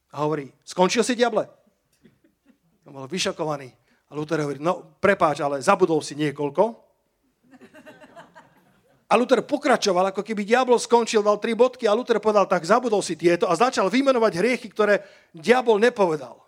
[0.08, 1.44] A hovorí, skončil si, diable?
[2.88, 3.68] On bol vyšokovaný.
[4.08, 6.88] A Luther hovorí, no prepáč, ale zabudol si niekoľko.
[9.08, 13.04] A Luther pokračoval, ako keby diabol skončil, dal tri bodky a Luther povedal, tak zabudol
[13.04, 16.40] si tieto a začal vymenovať hriechy, ktoré diabol nepovedal.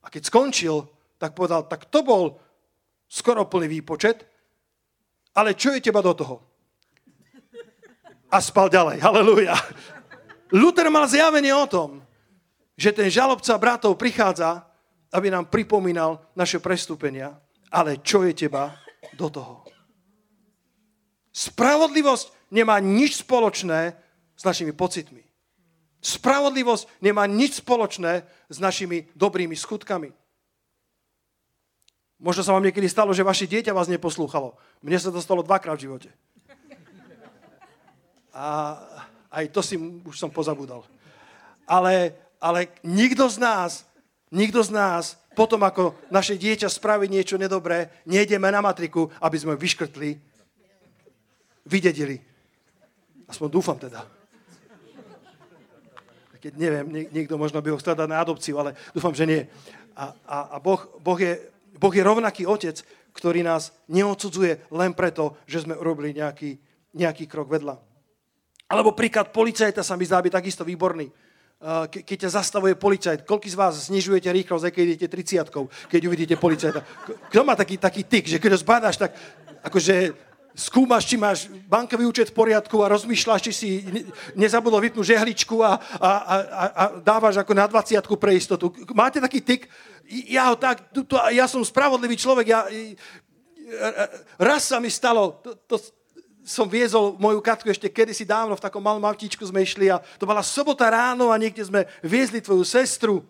[0.00, 0.84] A keď skončil,
[1.20, 2.40] tak povedal, tak to bol
[3.08, 4.24] skoro plný výpočet,
[5.36, 6.49] ale čo je teba do toho?
[8.30, 9.02] A spal ďalej.
[9.02, 9.58] Halelúja.
[10.54, 12.02] Luther mal zjavenie o tom,
[12.78, 14.66] že ten žalobca bratov prichádza,
[15.10, 17.34] aby nám pripomínal naše prestúpenia,
[17.70, 18.78] ale čo je teba
[19.18, 19.54] do toho?
[21.30, 23.94] Spravodlivosť nemá nič spoločné
[24.34, 25.22] s našimi pocitmi.
[26.00, 30.10] Spravodlivosť nemá nič spoločné s našimi dobrými skutkami.
[32.20, 34.56] Možno sa vám niekedy stalo, že vaše dieťa vás neposlúchalo.
[34.84, 36.10] Mne sa to stalo dvakrát v živote.
[38.34, 38.78] A
[39.30, 40.82] aj to si už som pozabudal.
[41.66, 43.86] Ale, ale nikto z nás,
[44.30, 49.54] nikto z nás, potom ako naše dieťa spraví niečo nedobré, nejdeme na matriku, aby sme
[49.54, 50.18] vyškrtli
[51.66, 52.18] vydedili.
[53.30, 54.02] Aspoň dúfam teda.
[56.40, 59.42] Keď neviem, niekto možno by ho chcel dať na adopciu, ale dúfam, že nie.
[59.92, 61.36] A, a, a boh, boh, je,
[61.76, 62.80] boh je rovnaký otec,
[63.12, 66.56] ktorý nás neodsudzuje len preto, že sme urobili nejaký,
[66.96, 67.89] nejaký krok vedľa.
[68.70, 71.10] Alebo príklad policajta sa mi zdá byť takisto výborný.
[71.90, 76.36] Ke, keď ťa zastavuje policajt, koľko z vás znižujete rýchlosť, keď idete 30 keď uvidíte
[76.38, 76.80] policajta?
[77.28, 79.12] Kto má taký, taký tyk, že keď ho zbadáš, tak
[79.60, 80.14] akože
[80.56, 83.68] skúmaš, či máš bankový účet v poriadku a rozmýšľaš, či si
[84.38, 88.72] nezabudol vypnúť žehličku a, a, a, a dávaš ako na 20 pre istotu.
[88.96, 89.68] Máte taký tyk?
[90.08, 92.46] Ja, ho tak, to, ja som spravodlivý človek.
[92.50, 92.66] Ja,
[94.40, 95.76] raz sa mi stalo, to, to,
[96.50, 100.26] som viezol moju katku ešte kedysi dávno, v takom malom autíčku sme išli a to
[100.26, 103.22] bola sobota ráno a niekde sme viezli tvoju sestru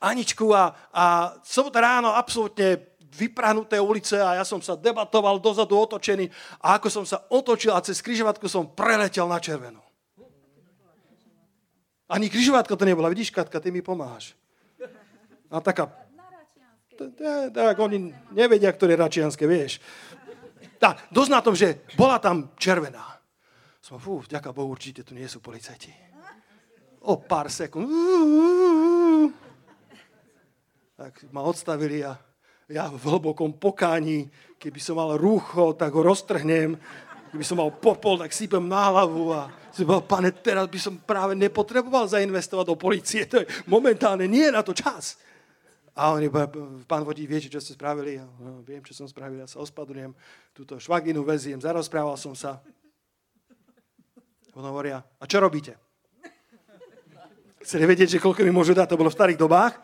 [0.00, 1.04] Aničku a, a
[1.44, 6.32] sobota ráno absolútne vyprahnuté ulice a ja som sa debatoval dozadu otočený
[6.64, 9.84] a ako som sa otočil a cez križovatku som preletel na červenú.
[12.10, 13.08] Ani križovatka to nebola.
[13.08, 14.36] Vidíš, Katka, ty mi pomáhaš.
[15.48, 15.88] A taká...
[17.50, 19.82] Tak oni nevedia, ktoré račianské, vieš.
[20.84, 23.16] Tak, dosť na tom, že bola tam červená.
[23.80, 25.88] Som, fú, ďaká Bohu, určite tu nie sú policajti.
[27.08, 27.88] O pár sekúnd.
[30.92, 32.20] Tak ma odstavili a
[32.68, 34.28] ja v hlbokom pokání,
[34.60, 36.76] keby som mal rúcho, tak ho roztrhnem,
[37.32, 41.00] keby som mal popol, tak sypem na hlavu a si bol, pane, teraz by som
[41.00, 45.16] práve nepotreboval zainvestovať do policie, to je momentálne nie je na to čas.
[45.94, 46.26] A oni,
[46.90, 48.18] pán vodí, viete, čo ste spravili?
[48.18, 50.10] Ja, no, viem, čo som spravil, ja sa ospadrujem,
[50.50, 52.58] túto švaginu veziem, zarozprával som sa.
[54.58, 55.78] Ono hovoria, a čo robíte?
[57.62, 58.90] Chcete vedieť, že koľko mi môžu dať?
[58.90, 59.78] To bolo v starých dobách.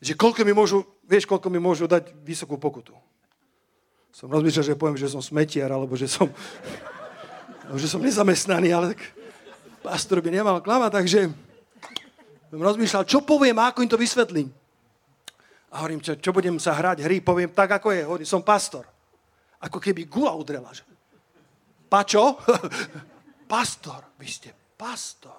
[0.00, 2.94] Že koľko mi môžu vieš, koľko mi môžu dať vysokú pokutu.
[4.14, 6.30] Som rozmýšľal, že poviem, že som smetiar, alebo že som,
[7.74, 9.02] že som nezamestnaný, ale tak
[9.82, 11.20] pastor by nemal klamať, takže
[12.50, 14.48] som rozmýšľal, čo poviem a ako im to vysvetlím.
[15.70, 18.02] A hovorím, čo, čo budem sa hrať hry, poviem tak, ako je.
[18.02, 18.82] Hovorím, som pastor.
[19.62, 20.74] Ako keby gula udrela.
[20.74, 20.82] Že...
[21.86, 22.34] Pačo?
[23.54, 24.02] pastor.
[24.18, 25.38] Vy ste pastor.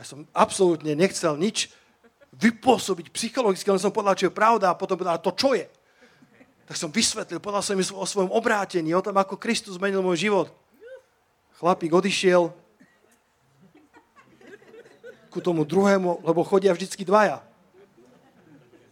[0.00, 1.68] Ja som absolútne nechcel nič
[2.32, 5.68] vypôsobiť psychologicky, len som povedal, čo je pravda a potom povedal, to čo je?
[6.64, 10.24] Tak som vysvetlil, povedal som im o svojom obrátení, o tom, ako Kristus zmenil môj
[10.24, 10.48] život.
[11.60, 12.48] Chlapík odišiel
[15.28, 17.44] ku tomu druhému, lebo chodia vždycky dvaja.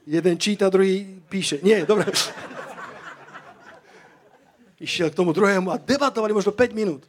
[0.07, 1.61] Jeden číta, druhý píše.
[1.63, 2.09] Nie, dobre.
[4.81, 7.05] Išiel k tomu druhému a debatovali možno 5 minút.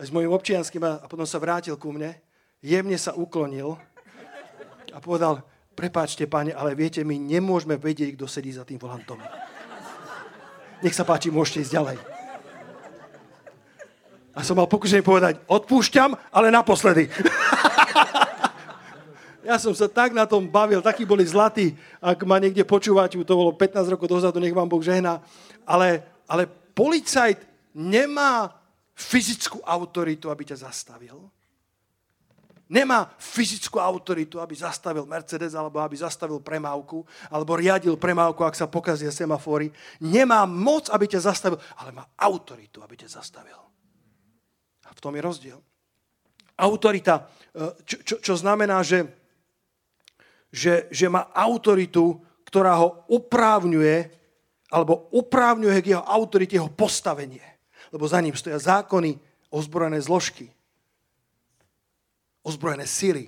[0.00, 2.16] S mojim občianským a potom sa vrátil ku mne,
[2.60, 3.76] jemne sa uklonil
[4.92, 5.44] a povedal,
[5.76, 9.20] prepáčte, páne, ale viete, my nemôžeme vedieť, kto sedí za tým volantom.
[10.80, 11.96] Nech sa páči, môžete ísť ďalej.
[14.36, 17.08] A som mal pokušený povedať, odpúšťam, ale naposledy.
[19.46, 23.38] ja som sa tak na tom bavil, takí boli zlatí, ak ma niekde počúvať, to
[23.38, 25.22] bolo 15 rokov dozadu, nech vám Boh žehná.
[25.62, 28.50] Ale, ale policajt nemá
[28.98, 31.30] fyzickú autoritu, aby ťa zastavil
[32.66, 38.66] Nemá fyzickú autoritu, aby zastavil Mercedes, alebo aby zastavil premávku, alebo riadil premávku, ak sa
[38.66, 39.70] pokazia semafory.
[40.02, 43.54] Nemá moc, aby ťa zastavil, ale má autoritu, aby ťa zastavil.
[44.82, 45.58] A v tom je rozdiel.
[46.58, 49.06] Autorita, e, čo, čo, čo znamená, že,
[50.56, 52.16] že, že má autoritu,
[52.48, 54.08] ktorá ho uprávňuje,
[54.72, 57.44] alebo uprávňuje k jeho autorite jeho postavenie.
[57.92, 59.20] Lebo za ním stoja zákony,
[59.52, 60.56] ozbrojené zložky
[62.46, 63.26] ozbrojené sily.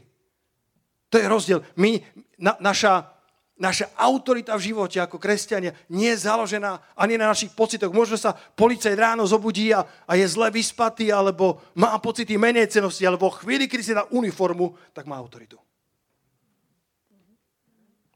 [1.10, 1.58] To je rozdiel.
[1.74, 1.98] My,
[2.38, 3.10] na, naša,
[3.58, 7.90] naša autorita v živote ako kresťania nie je založená ani na našich pocitoch.
[7.90, 13.02] Možno sa policajt ráno zobudí a, a je zle vyspatý, alebo má pocity menej cenosti,
[13.02, 15.58] alebo chvíli, kedy si dá uniformu, tak má autoritu.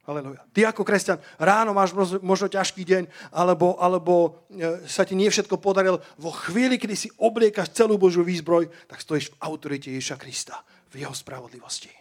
[0.03, 0.43] Aleluja.
[0.51, 5.63] Ty ako kresťan ráno máš možno ťažký deň, alebo, alebo e, sa ti nie všetko
[5.63, 6.03] podarilo.
[6.19, 10.59] Vo chvíli, kedy si obliekaš celú Božiu výzbroj, tak stojíš v autorite Ježiša Krista
[10.91, 11.95] v jeho spravodlivosti.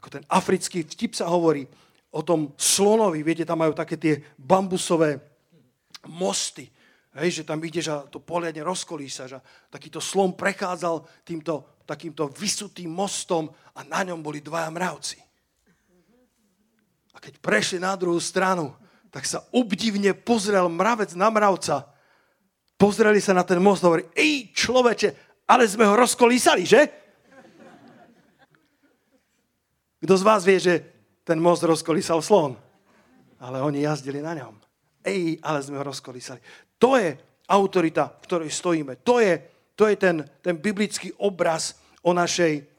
[0.00, 1.68] Ako ten africký vtip sa hovorí
[2.12, 5.20] o tom slonovi, viete, tam majú také tie bambusové
[6.08, 6.72] mosty,
[7.20, 12.88] hej, že tam ideš a to poliadne rozkolísaš a takýto slon prechádzal týmto takýmto vysutým
[12.88, 15.18] mostom a na ňom boli dvaja mravci.
[17.22, 18.74] Keď prešli na druhú stranu,
[19.14, 21.86] tak sa obdivne pozrel mravec na mravca.
[22.74, 26.80] Pozreli sa na ten most a hovorí, ej človeče, ale sme ho rozkolísali, že?
[30.02, 30.82] Kto z vás vie, že
[31.22, 32.58] ten most rozkolísal slon?
[33.38, 34.58] Ale oni jazdili na ňom.
[35.06, 36.42] Ej, ale sme ho rozkolísali.
[36.82, 37.14] To je
[37.46, 38.98] autorita, v ktorej stojíme.
[39.06, 39.38] To je,
[39.78, 42.72] to je ten, ten biblický obraz o našej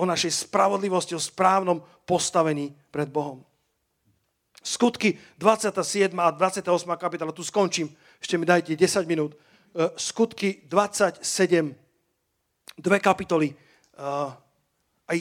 [0.00, 3.44] o našej spravodlivosti, o správnom postavení pred Bohom.
[4.62, 6.12] Skutky 27.
[6.18, 6.66] a 28.
[6.98, 7.88] kapitola, tu skončím,
[8.18, 9.34] ešte mi dajte 10 minút.
[9.34, 11.22] E, skutky 27,
[12.78, 13.54] dve kapitoly,
[15.08, 15.18] aj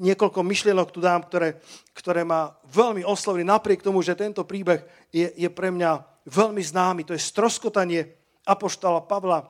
[0.00, 1.60] niekoľko myšlienok tu dám, ktoré,
[1.92, 4.80] ktoré ma veľmi oslovili, napriek tomu, že tento príbeh
[5.12, 7.04] je, je pre mňa veľmi známy.
[7.04, 8.16] To je stroskotanie
[8.48, 9.44] apoštola Pavla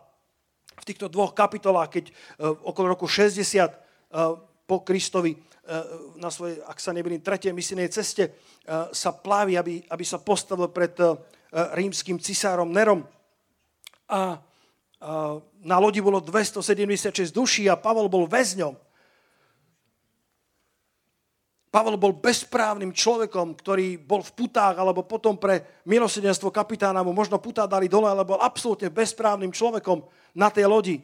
[0.76, 3.72] v týchto dvoch kapitolách, keď uh, okolo roku 60 uh, e,
[4.66, 5.38] po Kristovi
[6.22, 10.70] na svojej, ak sa nebudem, tretej misijnej ceste uh, sa plávi, aby, aby sa postavil
[10.70, 11.18] pred uh,
[11.74, 13.02] rímským cisárom Nerom.
[14.06, 18.86] A uh, na lodi bolo 276 duší a Pavol bol väzňom.
[21.76, 27.36] Pavel bol bezprávnym človekom, ktorý bol v putách, alebo potom pre milosedenstvo kapitána mu možno
[27.36, 30.00] putá dali dole, ale bol absolútne bezprávnym človekom
[30.32, 30.96] na tej lodi.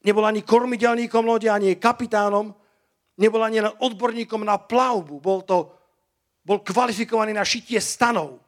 [0.00, 2.56] Nebol ani kormidelníkom lode, ani kapitánom,
[3.16, 5.20] nebol ani len odborníkom na plavbu.
[5.20, 5.72] Bol to,
[6.42, 8.40] bol kvalifikovaný na šitie stanov.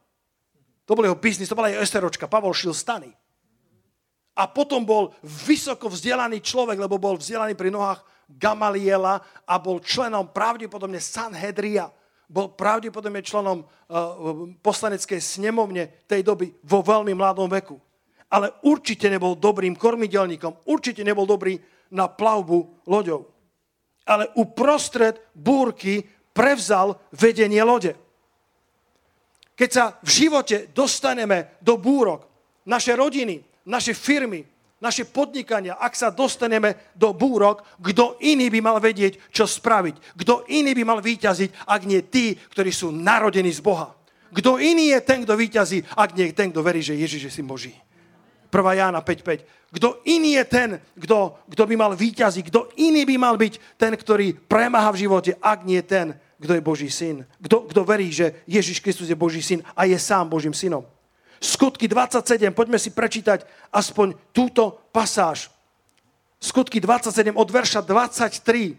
[0.84, 2.28] To bol jeho biznis, to bola jeho eseročka.
[2.28, 3.08] Pavol šil stany.
[4.34, 10.32] A potom bol vysoko vzdelaný človek, lebo bol vzdelaný pri nohách Gamaliela a bol členom
[10.32, 11.88] pravdepodobne Sanhedria.
[12.26, 13.68] Bol pravdepodobne členom uh,
[14.58, 17.78] poslaneckej snemovne tej doby vo veľmi mladom veku.
[18.32, 21.54] Ale určite nebol dobrým kormidelníkom, určite nebol dobrý
[21.94, 23.33] na plavbu loďou.
[24.04, 27.96] Ale uprostred búrky prevzal vedenie lode.
[29.54, 32.26] Keď sa v živote dostaneme do búrok,
[32.66, 33.38] naše rodiny,
[33.68, 34.42] naše firmy,
[34.82, 40.18] naše podnikania, ak sa dostaneme do búrok, kto iný by mal vedieť, čo spraviť.
[40.18, 43.94] Kto iný by mal vyťaziť, ak nie tí, ktorí sú narodení z Boha.
[44.34, 47.46] Kto iný je ten, kto vyťazí, ak nie ten, kto verí, že Ježiš je syn
[47.46, 47.72] Boží.
[48.54, 48.78] 1.
[48.78, 49.74] Jána 5.5.
[49.74, 53.90] Kto iný je ten, kto, kto by mal výťazí, kto iný by mal byť ten,
[53.98, 57.26] ktorý premáha v živote, ak nie ten, kto je Boží syn.
[57.42, 60.86] Kto, kto verí, že Ježiš Kristus je Boží syn a je sám Božím synom.
[61.42, 63.42] Skutky 27, poďme si prečítať
[63.74, 65.50] aspoň túto pasáž.
[66.38, 68.78] Skutky 27 od verša 23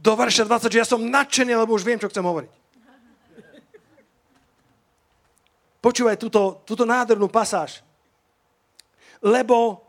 [0.00, 2.59] do verša 20, že ja som nadšený, lebo už viem, čo chcem hovoriť.
[5.80, 7.80] Počúvaj túto, túto nádhernú pasáž.
[9.24, 9.80] Lebo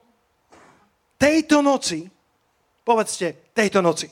[1.20, 2.08] tejto noci,
[2.84, 4.08] povedzte, tejto noci,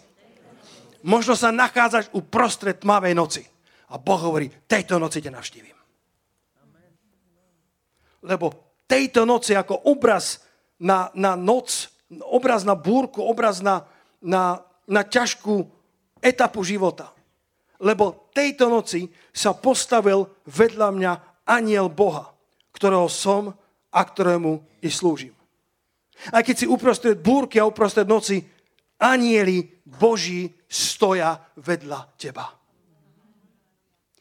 [1.07, 3.43] možno sa nachádzaš uprostred tmavej noci.
[3.89, 5.79] A Boh hovorí, tejto noci ťa navštívim
[8.23, 8.51] lebo
[8.87, 10.43] tejto noci ako obraz
[10.79, 11.91] na, na noc,
[12.27, 13.87] obraz na búrku, obraz na,
[14.19, 15.67] na, na ťažkú
[16.19, 17.11] etapu života.
[17.79, 21.13] Lebo tejto noci sa postavil vedľa mňa
[21.49, 22.29] aniel Boha,
[22.69, 23.49] ktorého som
[23.89, 25.33] a ktorému i slúžim.
[26.29, 28.45] Aj keď si uprostred búrky a uprostred noci,
[29.01, 32.53] anieli Boží stoja vedľa teba.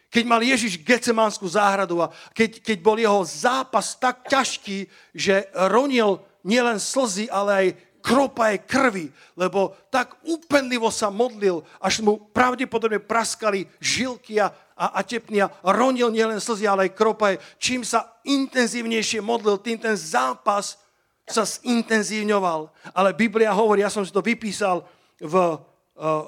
[0.08, 6.24] Keď mal Ježiš Gecemánsku záhradu a keď, keď bol jeho zápas tak ťažký, že ronil
[6.48, 7.68] nielen slzy, ale aj
[8.00, 14.48] kropaje krvi, lebo tak úpenlivo sa modlil, až mu pravdepodobne praskali žilky a,
[14.78, 15.50] a, a tepnia.
[15.66, 17.42] Ronil nielen slzy, ale aj kropaje.
[17.58, 20.78] Čím sa intenzívnejšie modlil, tým ten zápas
[21.26, 22.70] sa zintenzívňoval.
[22.94, 24.86] Ale Biblia hovorí, ja som si to vypísal
[25.18, 25.58] v, eh,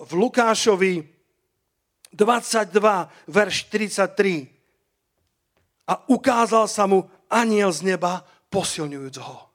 [0.02, 0.94] v Lukášovi
[2.10, 4.50] 22, verš 43.
[5.86, 9.49] A ukázal sa mu aniel z neba, posilňujúc ho.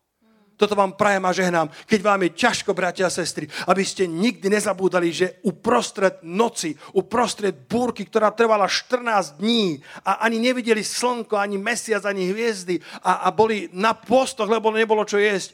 [0.56, 4.48] Toto vám prajem a žehnám, keď vám je ťažko, bratia a sestry, aby ste nikdy
[4.48, 11.60] nezabúdali, že uprostred noci, uprostred búrky, ktorá trvala 14 dní a ani nevideli slnko, ani
[11.60, 15.52] mesiac, ani hviezdy a, a boli na postoch, lebo nebolo čo jesť.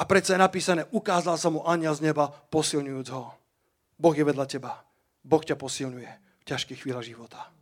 [0.00, 3.36] A predsa je napísané, ukázal sa mu aniel z neba, posilňujúc ho.
[4.00, 4.80] Boh je vedľa teba.
[5.20, 6.10] Boh ťa posilňuje
[6.48, 7.52] ťažkých chvíľach života.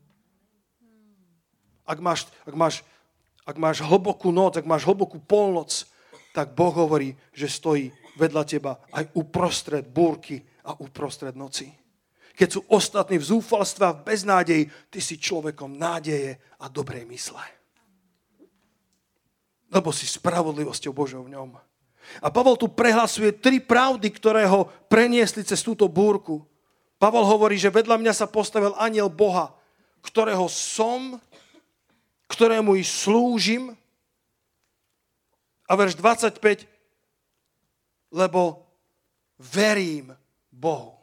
[1.83, 2.87] Ak máš, ak, máš,
[3.43, 5.89] ak máš hlbokú noc, ak máš hlbokú polnoc,
[6.39, 11.67] tak Boh hovorí, že stojí vedľa teba aj uprostred búrky a uprostred noci.
[12.39, 17.43] Keď sú ostatní v zúfalstve a v beznádeji, ty si človekom nádeje a dobrej mysle.
[19.75, 21.59] Lebo si spravodlivosťou Božou v ňom.
[22.23, 26.47] A Pavel tu prehlasuje tri pravdy, ktoré ho preniesli cez túto búrku.
[27.03, 29.59] Pavol hovorí, že vedľa mňa sa postavil aniel Boha,
[30.07, 31.19] ktorého som,
[32.31, 33.75] ktorému i slúžim.
[35.69, 36.65] A verš 25,
[38.13, 38.65] lebo
[39.37, 40.17] verím
[40.49, 40.99] Bohu.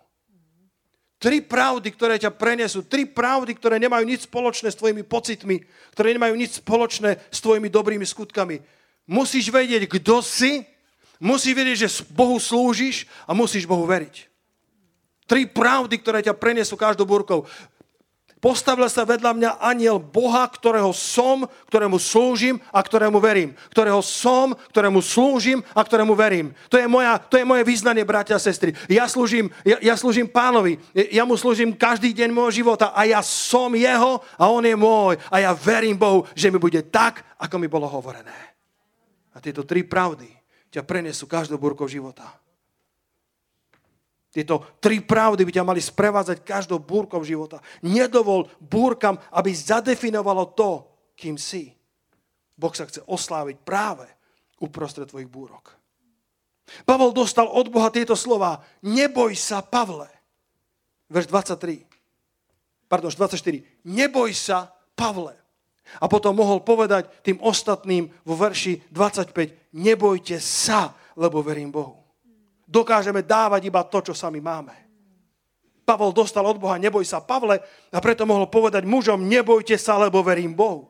[1.15, 5.63] Tri pravdy, ktoré ťa prenesú, tri pravdy, ktoré nemajú nič spoločné s tvojimi pocitmi,
[5.95, 8.61] ktoré nemajú nič spoločné s tvojimi dobrými skutkami.
[9.09, 10.61] Musíš vedieť, kto si,
[11.17, 14.29] musíš vedieť, že Bohu slúžiš a musíš Bohu veriť.
[15.25, 17.49] Tri pravdy, ktoré ťa prenesú každou búrkou.
[18.45, 23.57] Postavil sa vedľa mňa aniel Boha, ktorého som, ktorému slúžim a ktorému verím.
[23.73, 26.53] Ktorého som, ktorému slúžim a ktorému verím.
[26.69, 28.77] To je, moja, to je moje význanie, bratia a sestry.
[28.85, 30.77] Ja slúžim, ja, ja slúžim pánovi.
[30.93, 35.17] Ja mu slúžim každý deň môjho života a ja som jeho a on je môj.
[35.33, 38.53] A ja verím Bohu, že mi bude tak, ako mi bolo hovorené.
[39.33, 40.29] A tieto tri pravdy
[40.69, 42.44] ťa prenesú každou búrkou života.
[44.35, 47.63] Tieto tri pravdy by ťa mali sprevádzať každou búrkou života.
[47.87, 50.83] Nedovol búrkam, aby zadefinovalo to,
[51.15, 51.71] kým si.
[52.59, 54.03] Boh sa chce osláviť práve
[54.59, 55.79] uprostred tvojich búrok.
[56.83, 58.59] Pavol dostal od Boha tieto slova.
[58.83, 60.11] Neboj sa, Pavle.
[61.07, 62.91] Verš 23.
[62.91, 63.87] Pardon, 24.
[63.87, 64.67] Neboj sa,
[64.99, 65.39] Pavle.
[66.03, 69.71] A potom mohol povedať tým ostatným vo verši 25.
[69.79, 72.04] Nebojte sa, lebo verím Bohu
[72.65, 74.73] dokážeme dávať iba to, čo sami máme.
[75.85, 77.61] Pavol dostal od Boha, neboj sa Pavle,
[77.93, 80.89] a preto mohol povedať mužom, nebojte sa, lebo verím Bohu.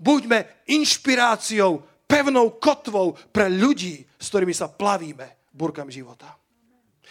[0.00, 6.32] Buďme inšpiráciou, pevnou kotvou pre ľudí, s ktorými sa plavíme burkami života.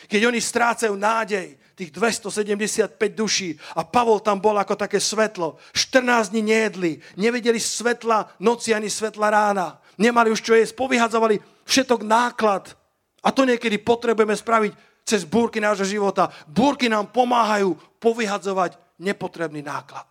[0.09, 5.57] Keď oni strácajú nádej, tých 275 duší a Pavol tam bol ako také svetlo.
[5.73, 9.81] 14 dní nejedli, nevedeli svetla noci ani svetla rána.
[9.97, 12.77] Nemali už čo jesť, povyhadzovali všetok náklad
[13.23, 14.71] a to niekedy potrebujeme spraviť
[15.07, 16.31] cez búrky nášho života.
[16.47, 20.07] Búrky nám pomáhajú povyhadzovať nepotrebný náklad.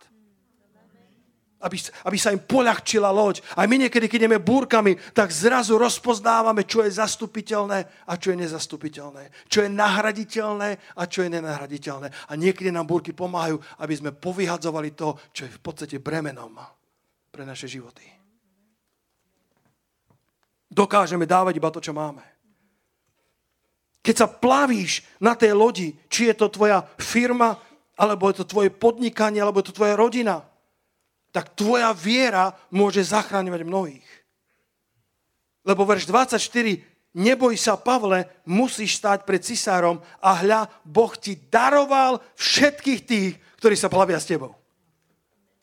[1.63, 3.39] Aby, aby sa im poľahčila loď.
[3.55, 8.43] A my niekedy, keď ideme búrkami, tak zrazu rozpoznávame, čo je zastupiteľné a čo je
[8.43, 9.47] nezastupiteľné.
[9.47, 12.11] Čo je nahraditeľné a čo je nenahraditeľné.
[12.27, 16.59] A niekedy nám búrky pomáhajú, aby sme povyhadzovali to, čo je v podstate bremenom
[17.31, 18.03] pre naše životy.
[20.67, 22.32] Dokážeme dávať iba to, čo máme.
[24.03, 27.55] Keď sa plavíš na tej lodi, či je to tvoja firma,
[27.95, 30.43] alebo je to tvoje podnikanie, alebo je to tvoja rodina,
[31.31, 34.09] tak tvoja viera môže zachráňovať mnohých.
[35.63, 36.35] Lebo verš 24,
[37.15, 43.33] neboj sa, Pavle, musíš stáť pred cisárom a hľa, Boh ti daroval všetkých tých,
[43.63, 44.51] ktorí sa plavia s tebou.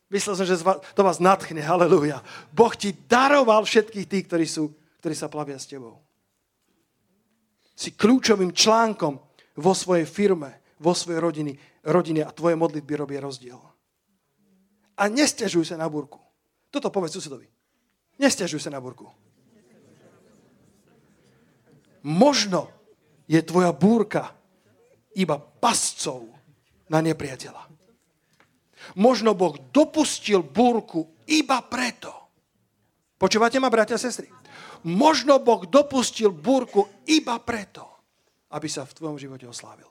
[0.09, 0.59] Myslel som, že
[0.97, 2.25] to vás nadchne, halleluja.
[2.57, 4.73] Boh ti daroval všetkých tých, ktorí, sú,
[5.05, 6.01] ktorí sa plavia s tebou
[7.81, 9.17] si kľúčovým článkom
[9.57, 11.53] vo svojej firme, vo svojej rodiny,
[11.89, 13.57] rodine a tvoje modlitby robia rozdiel.
[15.01, 16.21] A nestiažuj sa na burku.
[16.69, 17.49] Toto povedz susedovi.
[18.21, 19.09] Nestiažuj sa na burku.
[22.05, 22.69] Možno
[23.25, 24.37] je tvoja búrka
[25.17, 26.29] iba pascov
[26.93, 27.65] na nepriateľa.
[29.01, 32.13] Možno Boh dopustil búrku iba preto.
[33.17, 34.40] Počúvate ma, bratia a sestry?
[34.87, 37.85] Možno Boh dopustil búrku iba preto,
[38.53, 39.89] aby sa v tvojom živote oslávil.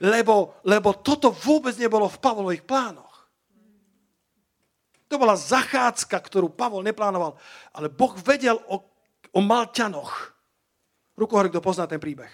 [0.00, 3.10] Lebo, lebo toto vôbec nebolo v Pavlových plánoch.
[5.12, 7.36] To bola zachádzka, ktorú Pavol neplánoval.
[7.74, 8.80] Ale Boh vedel o,
[9.34, 10.32] o Malťanoch.
[11.18, 12.30] Ruku hore, kto pozná ten príbeh.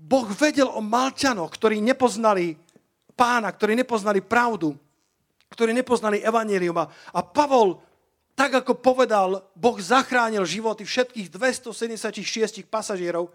[0.00, 2.56] Boh vedel o Malťanoch, ktorí nepoznali
[3.14, 4.74] pána, ktorí nepoznali pravdu,
[5.52, 6.76] ktorí nepoznali evanílium.
[6.80, 7.84] A Pavol
[8.36, 13.32] tak ako povedal, Boh zachránil životy všetkých 276 pasažierov,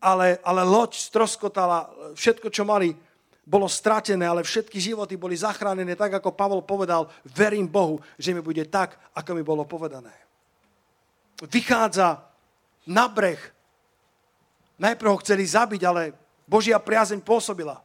[0.00, 2.96] ale, ale loď stroskotala, všetko, čo mali,
[3.44, 8.40] bolo stratené, ale všetky životy boli zachránené, tak ako Pavol povedal, verím Bohu, že mi
[8.40, 10.12] bude tak, ako mi bolo povedané.
[11.44, 12.24] Vychádza
[12.88, 13.40] na breh.
[14.80, 16.12] Najprv ho chceli zabiť, ale
[16.48, 17.84] Božia priazeň pôsobila.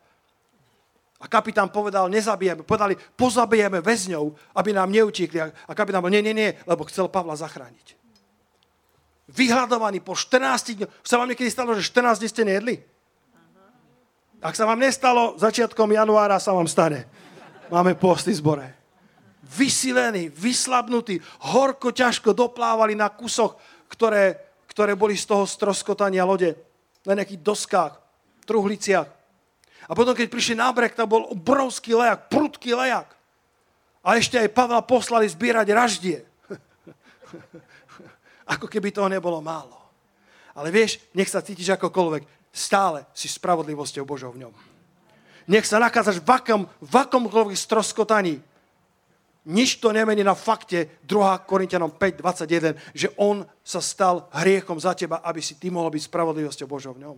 [1.24, 2.68] A kapitán povedal, nezabijeme.
[2.68, 5.40] Povedali, pozabijeme väzňov, aby nám neutíkli.
[5.40, 7.96] A kapitán povedal, nie, nie, nie, lebo chcel Pavla zachrániť.
[9.32, 10.92] Vyhľadovaný po 14 dňoch.
[11.00, 12.76] Sa vám niekedy stalo, že 14 dní ste nejedli?
[14.44, 17.08] Ak sa vám nestalo, začiatkom januára sa vám stane.
[17.72, 18.76] Máme posty zbore.
[19.48, 23.56] Vysilení, vyslabnutí, horko, ťažko doplávali na kusoch,
[23.88, 24.36] ktoré,
[24.68, 26.60] ktoré boli z toho stroskotania lode.
[27.08, 27.96] Na nejakých doskách,
[28.44, 29.23] truhliciach.
[29.88, 33.12] A potom, keď prišli na breh, tam bol obrovský lejak, prudký lejak.
[34.04, 36.24] A ešte aj Pavla poslali zbierať raždie.
[38.54, 39.80] ako keby toho nebolo málo.
[40.54, 44.54] Ale vieš, nech sa cítiš akokoľvek, stále si spravodlivosťou Božou v ňom.
[45.50, 48.40] Nech sa nakázaš v, akom, v akomkoľvek stroskotaní.
[49.44, 55.20] Nič to nemení na fakte 2 Korintianom 5.21, že on sa stal hriechom za teba,
[55.20, 57.18] aby si ty mohol byť spravodlivosťou Božou v ňom.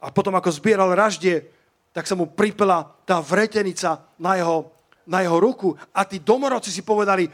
[0.00, 1.48] A potom ako zbieral raždie,
[1.96, 4.68] tak sa mu pripela tá vretenica na jeho,
[5.08, 7.24] na jeho ruku a tí domorodci si povedali,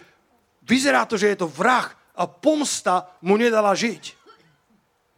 [0.62, 4.22] vyzerá to, že je to vrah a pomsta mu nedala žiť.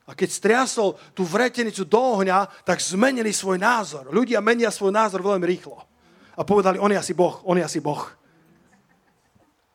[0.04, 4.12] A keď striasol tú vretenicu do ohňa, tak zmenili svoj názor.
[4.12, 5.80] Ľudia menia svoj názor veľmi rýchlo.
[6.36, 8.04] A povedali, on je asi Boh, on je asi Boh.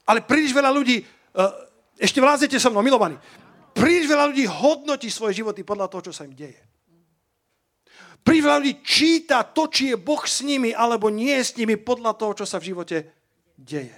[0.05, 1.49] Ale príliš veľa ľudí, uh,
[1.97, 3.17] ešte vlázete so mnou, milovaní,
[3.74, 6.68] príliš veľa ľudí hodnotí svoje životy podľa toho, čo sa im deje.
[8.28, 12.45] Ľudí číta to, či je Boh s nimi, alebo nie s nimi podľa toho, čo
[12.45, 12.97] sa v živote
[13.57, 13.95] deje.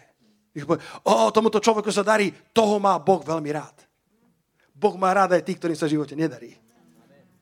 [1.08, 3.76] O, tomuto človeku sa darí, toho má Boh veľmi rád.
[4.76, 6.58] Boh má rád aj tých, ktorým sa v živote nedarí.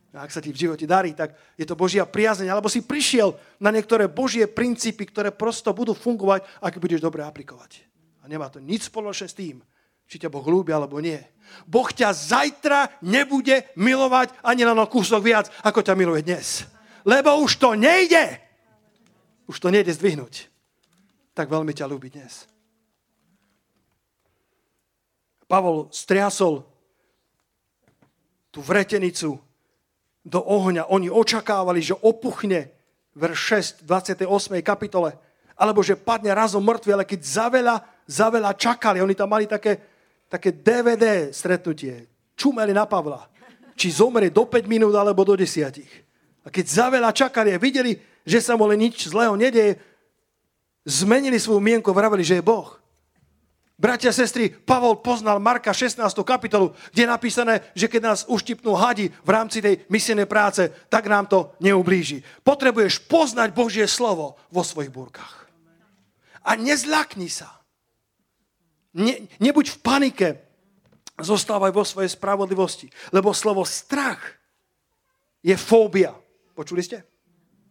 [0.09, 2.49] A ak sa ti v živote darí, tak je to Božia priazeň.
[2.49, 7.85] Alebo si prišiel na niektoré Božie princípy, ktoré prosto budú fungovať, ak budeš dobre aplikovať.
[8.21, 9.61] A nemá to nič spoločné s tým,
[10.09, 11.21] či ťa Boh ľúbi alebo nie.
[11.69, 16.65] Boh ťa zajtra nebude milovať ani na kúsok viac, ako ťa miluje dnes.
[17.05, 18.41] Lebo už to nejde.
[19.45, 20.49] Už to nejde zdvihnúť.
[21.37, 22.49] Tak veľmi ťa ľúbi dnes.
[25.49, 26.65] Pavol striasol
[28.49, 29.37] tú vretenicu
[30.25, 30.89] do ohňa.
[30.89, 32.69] Oni očakávali, že opuchne
[33.17, 34.61] verš 6, 28.
[34.61, 35.17] kapitole,
[35.57, 37.19] alebo že padne razom mŕtvy, ale keď
[38.07, 39.81] za veľa, čakali, oni tam mali také,
[40.29, 42.05] také DVD stretnutie,
[42.37, 43.25] čumeli na Pavla,
[43.73, 46.45] či zomrie do 5 minút alebo do 10.
[46.45, 49.81] A keď za veľa čakali a videli, že sa mu len nič zlého nedieje,
[50.85, 52.79] zmenili svoju mienku, vraveli, že je Boh.
[53.79, 56.03] Bratia, sestry, Pavol poznal Marka 16.
[56.27, 61.07] kapitolu, kde je napísané, že keď nás uštipnú hadi v rámci tej misijnej práce, tak
[61.07, 62.19] nám to neublíži.
[62.43, 65.47] Potrebuješ poznať Božie slovo vo svojich búrkach.
[66.43, 67.58] A nezľakni sa.
[68.99, 70.27] Ne, nebuď v panike,
[71.23, 72.91] zostávaj vo svojej spravodlivosti.
[73.15, 74.19] Lebo slovo strach
[75.39, 76.11] je fóbia.
[76.55, 77.07] Počuli ste?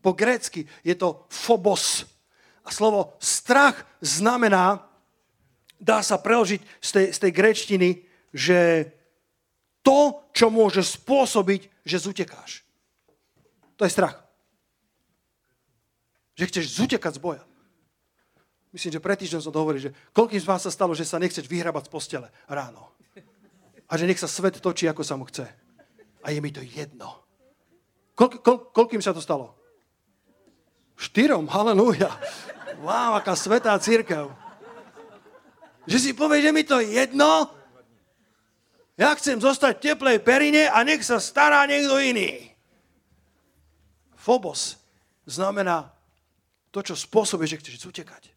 [0.00, 2.08] Po grécky je to phobos.
[2.64, 4.88] A slovo strach znamená,
[5.80, 7.90] dá sa preložiť z tej, z tej grečtiny,
[8.32, 8.88] že
[9.84, 12.64] to, čo môže spôsobiť, že zutekáš.
[13.80, 14.20] To je strach.
[16.36, 17.42] Že chceš zutekať z boja.
[18.68, 21.16] Myslím, že pred týždňom som to hovoril, že koľkým z vás sa stalo, že sa
[21.16, 22.92] nechceš vyhrabať z postele ráno.
[23.88, 25.48] A že nech sa svet točí, ako sa mu chce.
[26.20, 27.24] A je mi to jedno.
[28.12, 29.56] Koľ, koľ, koľkým sa to stalo?
[31.00, 32.12] Štyrom, halleluja.
[32.84, 34.28] Wow, aká svetá církev.
[35.88, 37.48] Že si povie, že mi to je jedno,
[38.98, 42.50] ja chcem zostať v teplej perine a nech sa stará niekto iný.
[44.18, 44.74] Phobos
[45.22, 45.94] znamená
[46.74, 48.34] to, čo spôsobuje, že chceš utekať.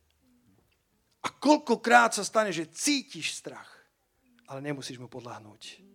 [1.21, 3.69] A koľkokrát sa stane, že cítiš strach,
[4.49, 5.85] ale nemusíš mu podľahnúť.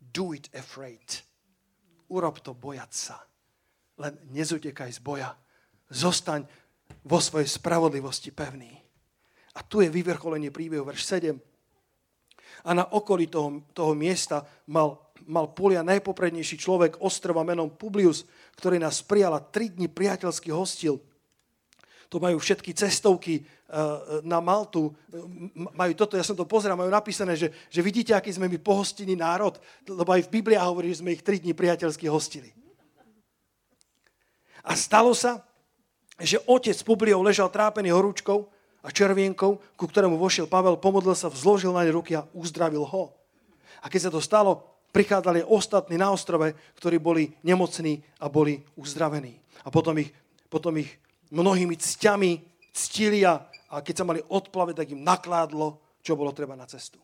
[0.00, 1.24] Do it afraid.
[2.08, 3.16] Urob to bojať sa.
[4.00, 5.36] Len nezutekaj z boja.
[5.92, 6.48] Zostaň
[7.04, 8.72] vo svojej spravodlivosti pevný.
[9.52, 11.36] A tu je vyvrcholenie príbehu, verš 7.
[12.64, 18.24] A na okolí toho, toho miesta mal, mal Polia najpoprednejší človek ostrova menom Publius,
[18.56, 21.00] ktorý nás prijala tri dni priateľský hostil.
[22.12, 23.44] To majú všetky cestovky eh,
[24.20, 24.92] na Maltu.
[25.56, 29.16] Majú toto, ja som to pozeral, majú napísané, že, že vidíte, aký sme my pohostinný
[29.16, 29.56] národ,
[29.88, 32.52] lebo aj v Biblii hovorí, že sme ich tri dni priateľsky hostili.
[34.60, 35.40] A stalo sa,
[36.20, 38.44] že otec Publiov ležal trápený horúčkou
[38.84, 43.16] a červienkou, ku ktorému vošiel Pavel, pomodlil sa, vzložil na ne ruky a uzdravil ho.
[43.80, 49.40] A keď sa to stalo, prichádzali ostatní na ostrove, ktorí boli nemocní a boli uzdravení.
[49.64, 50.12] A potom ich,
[50.52, 50.92] potom ich
[51.32, 52.30] mnohými cťami
[52.76, 53.40] ctili a,
[53.80, 57.00] keď sa mali odplaviť, tak im nakládlo, čo bolo treba na cestu.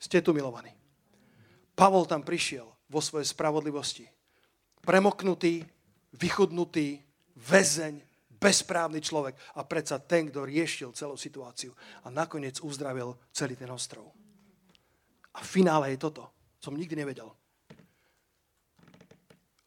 [0.00, 0.74] Ste tu milovaní.
[1.78, 4.08] Pavol tam prišiel vo svojej spravodlivosti.
[4.82, 5.62] Premoknutý,
[6.16, 6.98] vychudnutý,
[7.36, 8.00] väzeň,
[8.40, 14.08] bezprávny človek a predsa ten, kto riešil celú situáciu a nakoniec uzdravil celý ten ostrov.
[15.36, 16.32] A v finále je toto.
[16.58, 17.28] Som nikdy nevedel.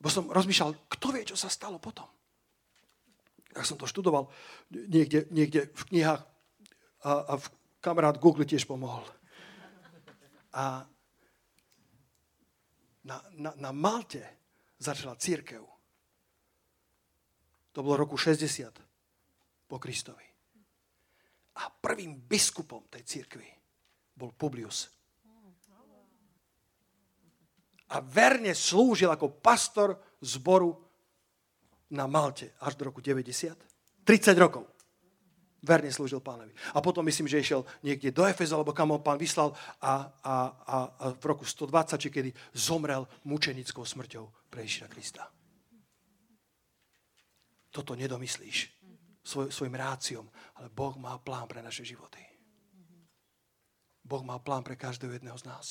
[0.03, 2.07] Bo som rozmýšľal, kto vie, čo sa stalo potom.
[3.55, 4.27] Ja som to študoval
[4.67, 6.21] niekde, niekde v knihách
[7.07, 7.45] a, a v
[7.79, 9.07] kamarát Google tiež pomohol.
[10.51, 10.83] A
[13.07, 14.27] na, na, na Malte
[14.75, 15.63] začala církev
[17.73, 18.69] to bolo roku 60
[19.65, 20.27] po Kristovi.
[21.57, 23.49] A prvým biskupom tej církvy
[24.13, 24.93] bol Publius.
[27.93, 30.73] A verne slúžil ako pastor zboru
[31.93, 33.53] na Malte až do roku 90.
[34.03, 34.65] 30 rokov.
[35.63, 36.51] Verne slúžil pánovi.
[36.75, 40.35] A potom myslím, že išiel niekde do Efeza, alebo kam ho pán vyslal a, a,
[40.67, 45.23] a, a v roku 120, či kedy zomrel mučenickou smrťou pre Ježiša Krista
[47.73, 48.69] toto nedomyslíš
[49.25, 50.29] svoj, svojim ráciom,
[50.61, 52.21] ale Boh má plán pre naše životy.
[54.05, 55.67] Boh má plán pre každého jedného z nás.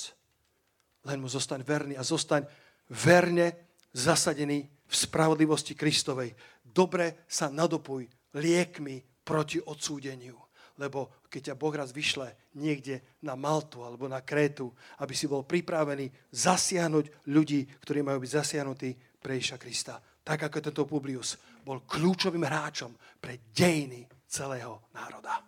[1.03, 2.46] Len mu zostaň verný a zostaň
[2.90, 6.36] verne zasadený v spravodlivosti Kristovej.
[6.62, 10.36] Dobre sa nadopuj liekmi proti odsúdeniu.
[10.80, 14.72] Lebo keď ťa Boh raz vyšle niekde na Maltu alebo na Krétu,
[15.05, 18.90] aby si bol pripravený zasiahnuť ľudí, ktorí majú byť zasiahnutí
[19.20, 20.00] pre Iša Krista.
[20.22, 25.44] Tak ako tento Publius bol kľúčovým hráčom pre dejiny celého národa.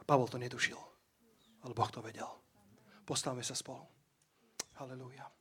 [0.00, 0.80] A Pavol to netušil,
[1.68, 2.30] ale Boh to vedel.
[3.04, 3.89] Postavme sa spolu.
[4.80, 5.39] Hallelujah.